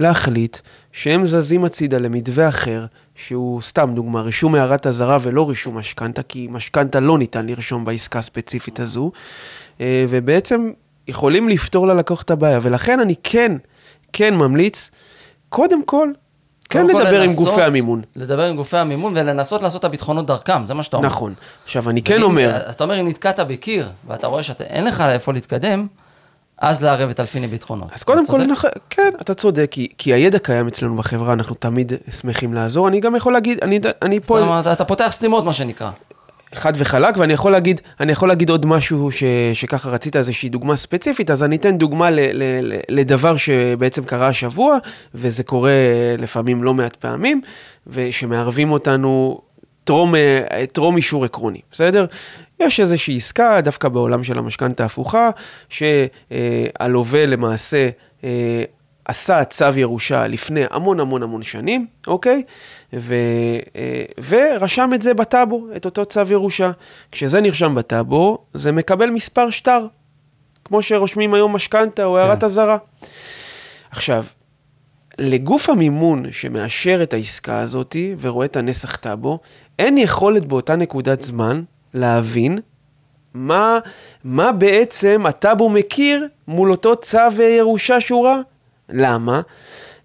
להחליט 0.00 0.58
שהם 0.92 1.26
זזים 1.26 1.64
הצידה 1.64 1.98
למתווה 1.98 2.48
אחר, 2.48 2.86
שהוא 3.14 3.62
סתם 3.62 3.90
דוגמה, 3.94 4.22
רישום 4.22 4.54
הערת 4.54 4.86
אזהרה 4.86 5.18
ולא 5.22 5.48
רישום 5.48 5.78
משכנתה, 5.78 6.22
כי 6.22 6.48
משכנתה 6.50 7.00
לא 7.00 7.18
ניתן 7.18 7.46
לרשום 7.46 7.84
בעסקה 7.84 8.18
הספציפית 8.18 8.80
הזו, 8.80 9.12
אה, 9.80 10.06
ובעצם 10.08 10.70
יכולים 11.08 11.48
לפתור 11.48 11.86
ללקוח 11.86 12.22
את 12.22 12.30
הבעיה, 12.30 12.58
ולכן 12.62 13.00
אני 13.00 13.14
כן, 13.22 13.56
כן 14.12 14.34
ממליץ, 14.34 14.90
קודם 15.48 15.84
כל, 15.84 16.10
כן 16.68 16.86
לדבר 16.86 17.20
לנסות, 17.20 17.38
עם 17.38 17.44
גופי 17.44 17.62
המימון. 17.62 18.02
לדבר 18.16 18.46
עם 18.46 18.56
גופי 18.56 18.76
המימון 18.76 19.12
ולנסות 19.16 19.62
לעשות 19.62 19.80
את 19.80 19.84
הביטחונות 19.84 20.26
דרכם, 20.26 20.66
זה 20.66 20.74
מה 20.74 20.82
שאתה 20.82 20.96
אומר. 20.96 21.08
נכון. 21.08 21.34
עכשיו, 21.64 21.90
אני 21.90 22.02
כן 22.02 22.22
אומר... 22.22 22.62
אז 22.66 22.74
אתה 22.74 22.84
אומר, 22.84 23.00
אם 23.00 23.08
נתקעת 23.08 23.40
בקיר, 23.40 23.88
ואתה 24.06 24.26
רואה 24.26 24.42
שאין 24.42 24.84
לך 24.84 25.00
איפה 25.00 25.32
להתקדם, 25.32 25.86
אז 26.58 26.82
לערב 26.82 27.10
את 27.10 27.20
אלפיני 27.20 27.46
ביטחונות. 27.46 27.88
אז 27.92 28.02
קודם 28.02 28.26
כל? 28.26 28.44
נכ... 28.44 28.66
כן, 28.90 29.10
אתה 29.20 29.34
צודק, 29.34 29.68
כי, 29.70 29.88
כי 29.98 30.14
הידע 30.14 30.38
קיים 30.38 30.66
אצלנו 30.66 30.96
בחברה, 30.96 31.32
אנחנו 31.32 31.54
תמיד 31.54 31.92
שמחים 32.20 32.54
לעזור. 32.54 32.88
אני 32.88 33.00
גם 33.00 33.16
יכול 33.16 33.32
להגיד, 33.32 33.58
אני, 33.62 33.80
אני 34.02 34.16
זאת 34.16 34.26
פה 34.26 34.40
אומרת, 34.40 34.66
אתה 34.66 34.84
פותח 34.84 35.08
סתימות, 35.10 35.44
מה 35.44 35.52
שנקרא. 35.52 35.90
חד 36.58 36.72
וחלק, 36.76 37.16
ואני 37.16 37.32
יכול 37.32 37.52
להגיד, 37.52 37.80
אני 38.00 38.12
יכול 38.12 38.28
להגיד 38.28 38.50
עוד 38.50 38.66
משהו 38.66 39.10
ש, 39.10 39.22
שככה 39.54 39.88
רצית 39.88 40.16
איזושהי 40.16 40.48
דוגמה 40.48 40.76
ספציפית, 40.76 41.30
אז 41.30 41.42
אני 41.42 41.56
אתן 41.56 41.78
דוגמה 41.78 42.10
ל, 42.10 42.20
ל, 42.20 42.42
ל, 42.62 42.78
לדבר 42.88 43.36
שבעצם 43.36 44.04
קרה 44.04 44.28
השבוע, 44.28 44.78
וזה 45.14 45.42
קורה 45.42 45.70
לפעמים 46.18 46.64
לא 46.64 46.74
מעט 46.74 46.96
פעמים, 46.96 47.40
ושמערבים 47.86 48.70
אותנו 48.72 49.40
טרום, 49.84 50.14
אה, 50.14 50.64
טרום 50.72 50.96
אישור 50.96 51.24
עקרוני, 51.24 51.60
בסדר? 51.72 52.06
יש 52.60 52.80
איזושהי 52.80 53.16
עסקה, 53.16 53.60
דווקא 53.60 53.88
בעולם 53.88 54.24
של 54.24 54.38
המשכנתה 54.38 54.82
ההפוכה, 54.82 55.30
שהלווה 55.68 57.26
למעשה 57.26 57.88
אה, 58.24 58.64
עשה 59.08 59.44
צו 59.44 59.64
ירושה 59.76 60.26
לפני 60.26 60.64
המון 60.70 61.00
המון 61.00 61.22
המון 61.22 61.42
שנים, 61.42 61.86
אוקיי? 62.06 62.42
ו, 62.92 63.14
אה, 63.76 64.04
ורשם 64.28 64.90
את 64.94 65.02
זה 65.02 65.14
בטאבו, 65.14 65.66
את 65.76 65.84
אותו 65.84 66.04
צו 66.04 66.20
ירושה. 66.30 66.70
כשזה 67.12 67.40
נרשם 67.40 67.74
בטאבו, 67.74 68.38
זה 68.54 68.72
מקבל 68.72 69.10
מספר 69.10 69.50
שטר, 69.50 69.86
כמו 70.64 70.82
שרושמים 70.82 71.34
היום 71.34 71.52
משכנתה 71.52 72.04
או 72.04 72.18
הערת 72.18 72.44
אזהרה. 72.44 72.78
עכשיו, 73.90 74.24
לגוף 75.18 75.70
המימון 75.70 76.32
שמאשר 76.32 77.02
את 77.02 77.14
העסקה 77.14 77.60
הזאת 77.60 77.96
ורואה 78.20 78.46
את 78.46 78.56
הנסח 78.56 78.96
טאבו, 78.96 79.38
אין 79.78 79.98
יכולת 79.98 80.44
באותה 80.44 80.76
נקודת 80.76 81.22
זמן 81.22 81.62
להבין 81.94 82.58
מה, 83.34 83.78
מה 84.24 84.52
בעצם 84.52 85.26
הטאבו 85.26 85.68
מכיר 85.68 86.28
מול 86.48 86.70
אותו 86.70 86.96
צו 86.96 87.42
ירושה 87.42 88.00
שהוא 88.00 88.26
ראה. 88.26 88.40
למה? 88.88 89.40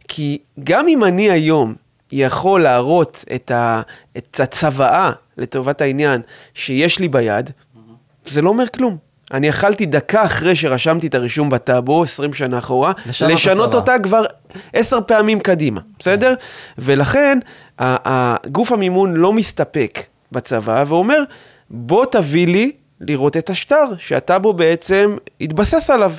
כי 0.07 0.37
גם 0.63 0.87
אם 0.87 1.03
אני 1.03 1.29
היום 1.31 1.75
יכול 2.11 2.63
להראות 2.63 3.25
את, 3.35 3.51
ה, 3.51 3.81
את 4.17 4.39
הצוואה 4.43 5.11
לטובת 5.37 5.81
העניין 5.81 6.21
שיש 6.53 6.99
לי 6.99 7.07
ביד, 7.07 7.49
זה 8.25 8.41
לא 8.41 8.49
אומר 8.49 8.67
כלום. 8.67 8.97
אני 9.33 9.47
יכלתי 9.47 9.85
דקה 9.85 10.25
אחרי 10.25 10.55
שרשמתי 10.55 11.07
את 11.07 11.15
הרישום 11.15 11.49
בטאבו, 11.49 12.03
20 12.03 12.33
שנה 12.33 12.57
אחורה, 12.57 12.91
לשנות 13.05 13.31
לשנות. 13.33 13.75
אותה 13.75 13.95
כבר 14.03 14.23
עשר 14.73 14.99
פעמים 15.07 15.39
קדימה, 15.39 15.81
בסדר? 15.99 16.33
ולכן 16.77 17.39
ה- 17.79 17.95
הגוף 18.45 18.71
המימון 18.71 19.13
לא 19.13 19.33
מסתפק 19.33 19.99
בצבא 20.31 20.83
ואומר, 20.87 21.23
בוא 21.69 22.05
תביא 22.05 22.47
לי 22.47 22.71
לראות 23.01 23.37
את 23.37 23.49
השטר 23.49 23.83
שהטאבו 23.97 24.53
בעצם 24.53 25.17
התבסס 25.41 25.89
עליו. 25.89 26.13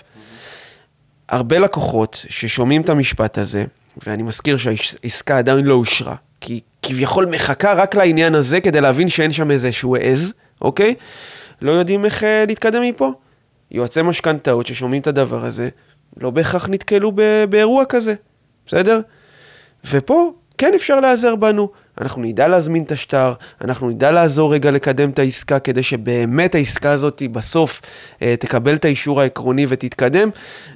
הרבה 1.28 1.58
לקוחות 1.58 2.26
ששומעים 2.28 2.82
את 2.82 2.88
המשפט 2.88 3.38
הזה, 3.38 3.64
ואני 4.06 4.22
מזכיר 4.22 4.56
שהעסקה 4.56 5.38
עדיין 5.38 5.64
לא 5.64 5.74
אושרה, 5.74 6.14
כי 6.40 6.61
כביכול 6.82 7.26
מחכה 7.26 7.72
רק 7.72 7.94
לעניין 7.94 8.35
הזה 8.35 8.61
כדי 8.61 8.80
להבין 8.80 9.08
שאין 9.08 9.32
שם 9.32 9.50
איזשהו 9.50 9.96
עז, 10.00 10.32
אוקיי? 10.61 10.94
לא 11.62 11.70
יודעים 11.70 12.04
איך 12.04 12.24
אה, 12.24 12.44
להתקדם 12.48 12.82
מפה. 12.82 13.12
יועצי 13.70 14.02
משכנתאות 14.02 14.66
ששומעים 14.66 15.02
את 15.02 15.06
הדבר 15.06 15.44
הזה, 15.44 15.68
לא 16.16 16.30
בהכרח 16.30 16.68
נתקלו 16.68 17.12
ב- 17.14 17.44
באירוע 17.50 17.85
כזה, 17.85 18.14
בסדר? 18.66 19.00
ופה 19.90 20.32
כן 20.58 20.74
אפשר 20.74 21.00
להיעזר 21.00 21.37
בנו. 21.37 21.70
אנחנו 22.00 22.22
נדע 22.22 22.48
להזמין 22.48 22.83
את 22.83 22.92
השטר, 22.92 23.33
אנחנו 23.61 23.90
נדע 23.90 24.11
לעזור 24.11 24.55
רגע 24.55 24.70
לקדם 24.70 25.11
את 25.11 25.18
העסקה 25.18 25.59
כדי 25.59 25.83
שבאמת 25.83 26.55
העסקה 26.55 26.92
הזאת 26.92 27.22
בסוף 27.33 27.81
אה, 28.22 28.35
תקבל 28.40 28.74
את 28.74 28.85
האישור 28.85 29.20
העקרוני 29.20 29.66
ותתקדם. 29.68 30.28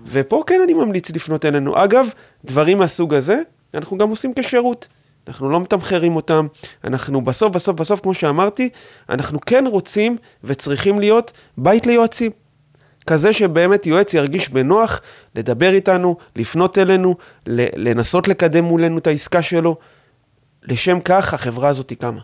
ופה 0.06 0.42
כן 0.46 0.60
אני 0.64 0.74
ממליץ 0.74 1.10
לפנות 1.10 1.44
אלינו. 1.44 1.84
אגב, 1.84 2.06
דברים 2.44 2.78
מהסוג 2.78 3.14
הזה, 3.14 3.40
אנחנו 3.74 3.98
גם 3.98 4.10
עושים 4.10 4.32
כשירות. 4.38 4.88
אנחנו 5.28 5.50
לא 5.50 5.60
מתמחרים 5.60 6.16
אותם, 6.16 6.46
אנחנו 6.84 7.20
בסוף, 7.20 7.52
בסוף, 7.52 7.76
בסוף, 7.76 8.00
כמו 8.00 8.14
שאמרתי, 8.14 8.68
אנחנו 9.08 9.38
כן 9.46 9.64
רוצים 9.66 10.16
וצריכים 10.44 10.98
להיות 10.98 11.32
בית 11.58 11.86
ליועצים. 11.86 12.30
כזה 13.06 13.32
שבאמת 13.32 13.86
יועץ 13.86 14.14
ירגיש 14.14 14.48
בנוח 14.48 15.00
לדבר 15.34 15.74
איתנו, 15.74 16.16
לפנות 16.36 16.78
אלינו, 16.78 17.16
לנסות 17.76 18.28
לקדם 18.28 18.64
מולנו 18.64 18.98
את 18.98 19.06
העסקה 19.06 19.42
שלו. 19.42 19.76
לשם 20.66 21.00
כך 21.00 21.34
החברה 21.34 21.68
הזאת 21.68 21.92
קמה. 21.92 22.20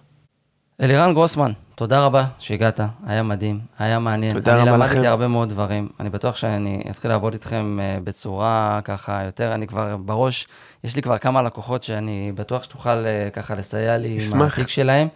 אלירן 0.82 1.14
גרוסמן, 1.14 1.52
תודה 1.74 2.04
רבה 2.04 2.24
שהגעת, 2.38 2.80
היה 3.06 3.22
מדהים, 3.22 3.60
היה 3.78 3.98
מעניין. 3.98 4.34
תודה 4.34 4.52
אני 4.52 4.60
רבה 4.60 4.70
למדתי 4.70 4.98
לכם. 4.98 5.08
הרבה 5.08 5.28
מאוד 5.28 5.48
דברים. 5.48 5.88
אני 6.00 6.10
בטוח 6.10 6.36
שאני 6.36 6.82
אתחיל 6.90 7.10
לעבוד 7.10 7.32
איתכם 7.32 7.78
אה, 7.82 7.98
בצורה 8.04 8.80
ככה 8.84 9.22
יותר, 9.24 9.54
אני 9.54 9.66
כבר 9.66 9.96
בראש, 9.96 10.46
יש 10.84 10.96
לי 10.96 11.02
כבר 11.02 11.18
כמה 11.18 11.42
לקוחות 11.42 11.82
שאני 11.82 12.32
בטוח 12.34 12.62
שתוכל 12.62 12.90
אה, 13.06 13.28
ככה 13.32 13.54
לסייע 13.54 13.98
לי 13.98 14.18
עם. 14.32 14.42
התיק 14.42 14.68
שלהם. 14.68 15.08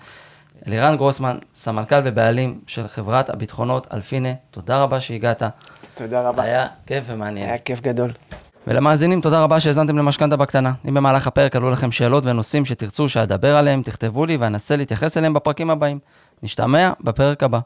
אלירן 0.66 0.96
גרוסמן, 0.96 1.38
סמנכ"ל 1.52 2.00
ובעלים 2.04 2.60
של 2.66 2.88
חברת 2.88 3.30
הביטחונות 3.30 3.86
אלפינה, 3.94 4.28
תודה 4.50 4.82
רבה 4.82 5.00
שהגעת. 5.00 5.42
תודה 5.94 6.28
רבה. 6.28 6.42
היה 6.42 6.66
כיף 6.86 7.04
ומעניין. 7.06 7.48
היה 7.48 7.58
כיף 7.58 7.80
גדול. 7.80 8.12
ולמאזינים, 8.66 9.20
תודה 9.20 9.42
רבה 9.42 9.60
שהאזנתם 9.60 9.98
למשכנתה 9.98 10.36
בקטנה. 10.36 10.72
אם 10.88 10.94
במהלך 10.94 11.26
הפרק 11.26 11.56
עלו 11.56 11.70
לכם 11.70 11.92
שאלות 11.92 12.26
ונושאים 12.26 12.64
שתרצו 12.64 13.08
שאדבר 13.08 13.56
עליהם, 13.56 13.82
תכתבו 13.82 14.26
לי 14.26 14.36
ואנסה 14.36 14.76
להתייחס 14.76 15.16
אליהם 15.16 15.34
בפרקים 15.34 15.70
הבאים. 15.70 15.98
נשתמע 16.42 16.92
בפרק 17.00 17.42
הבא. 17.42 17.58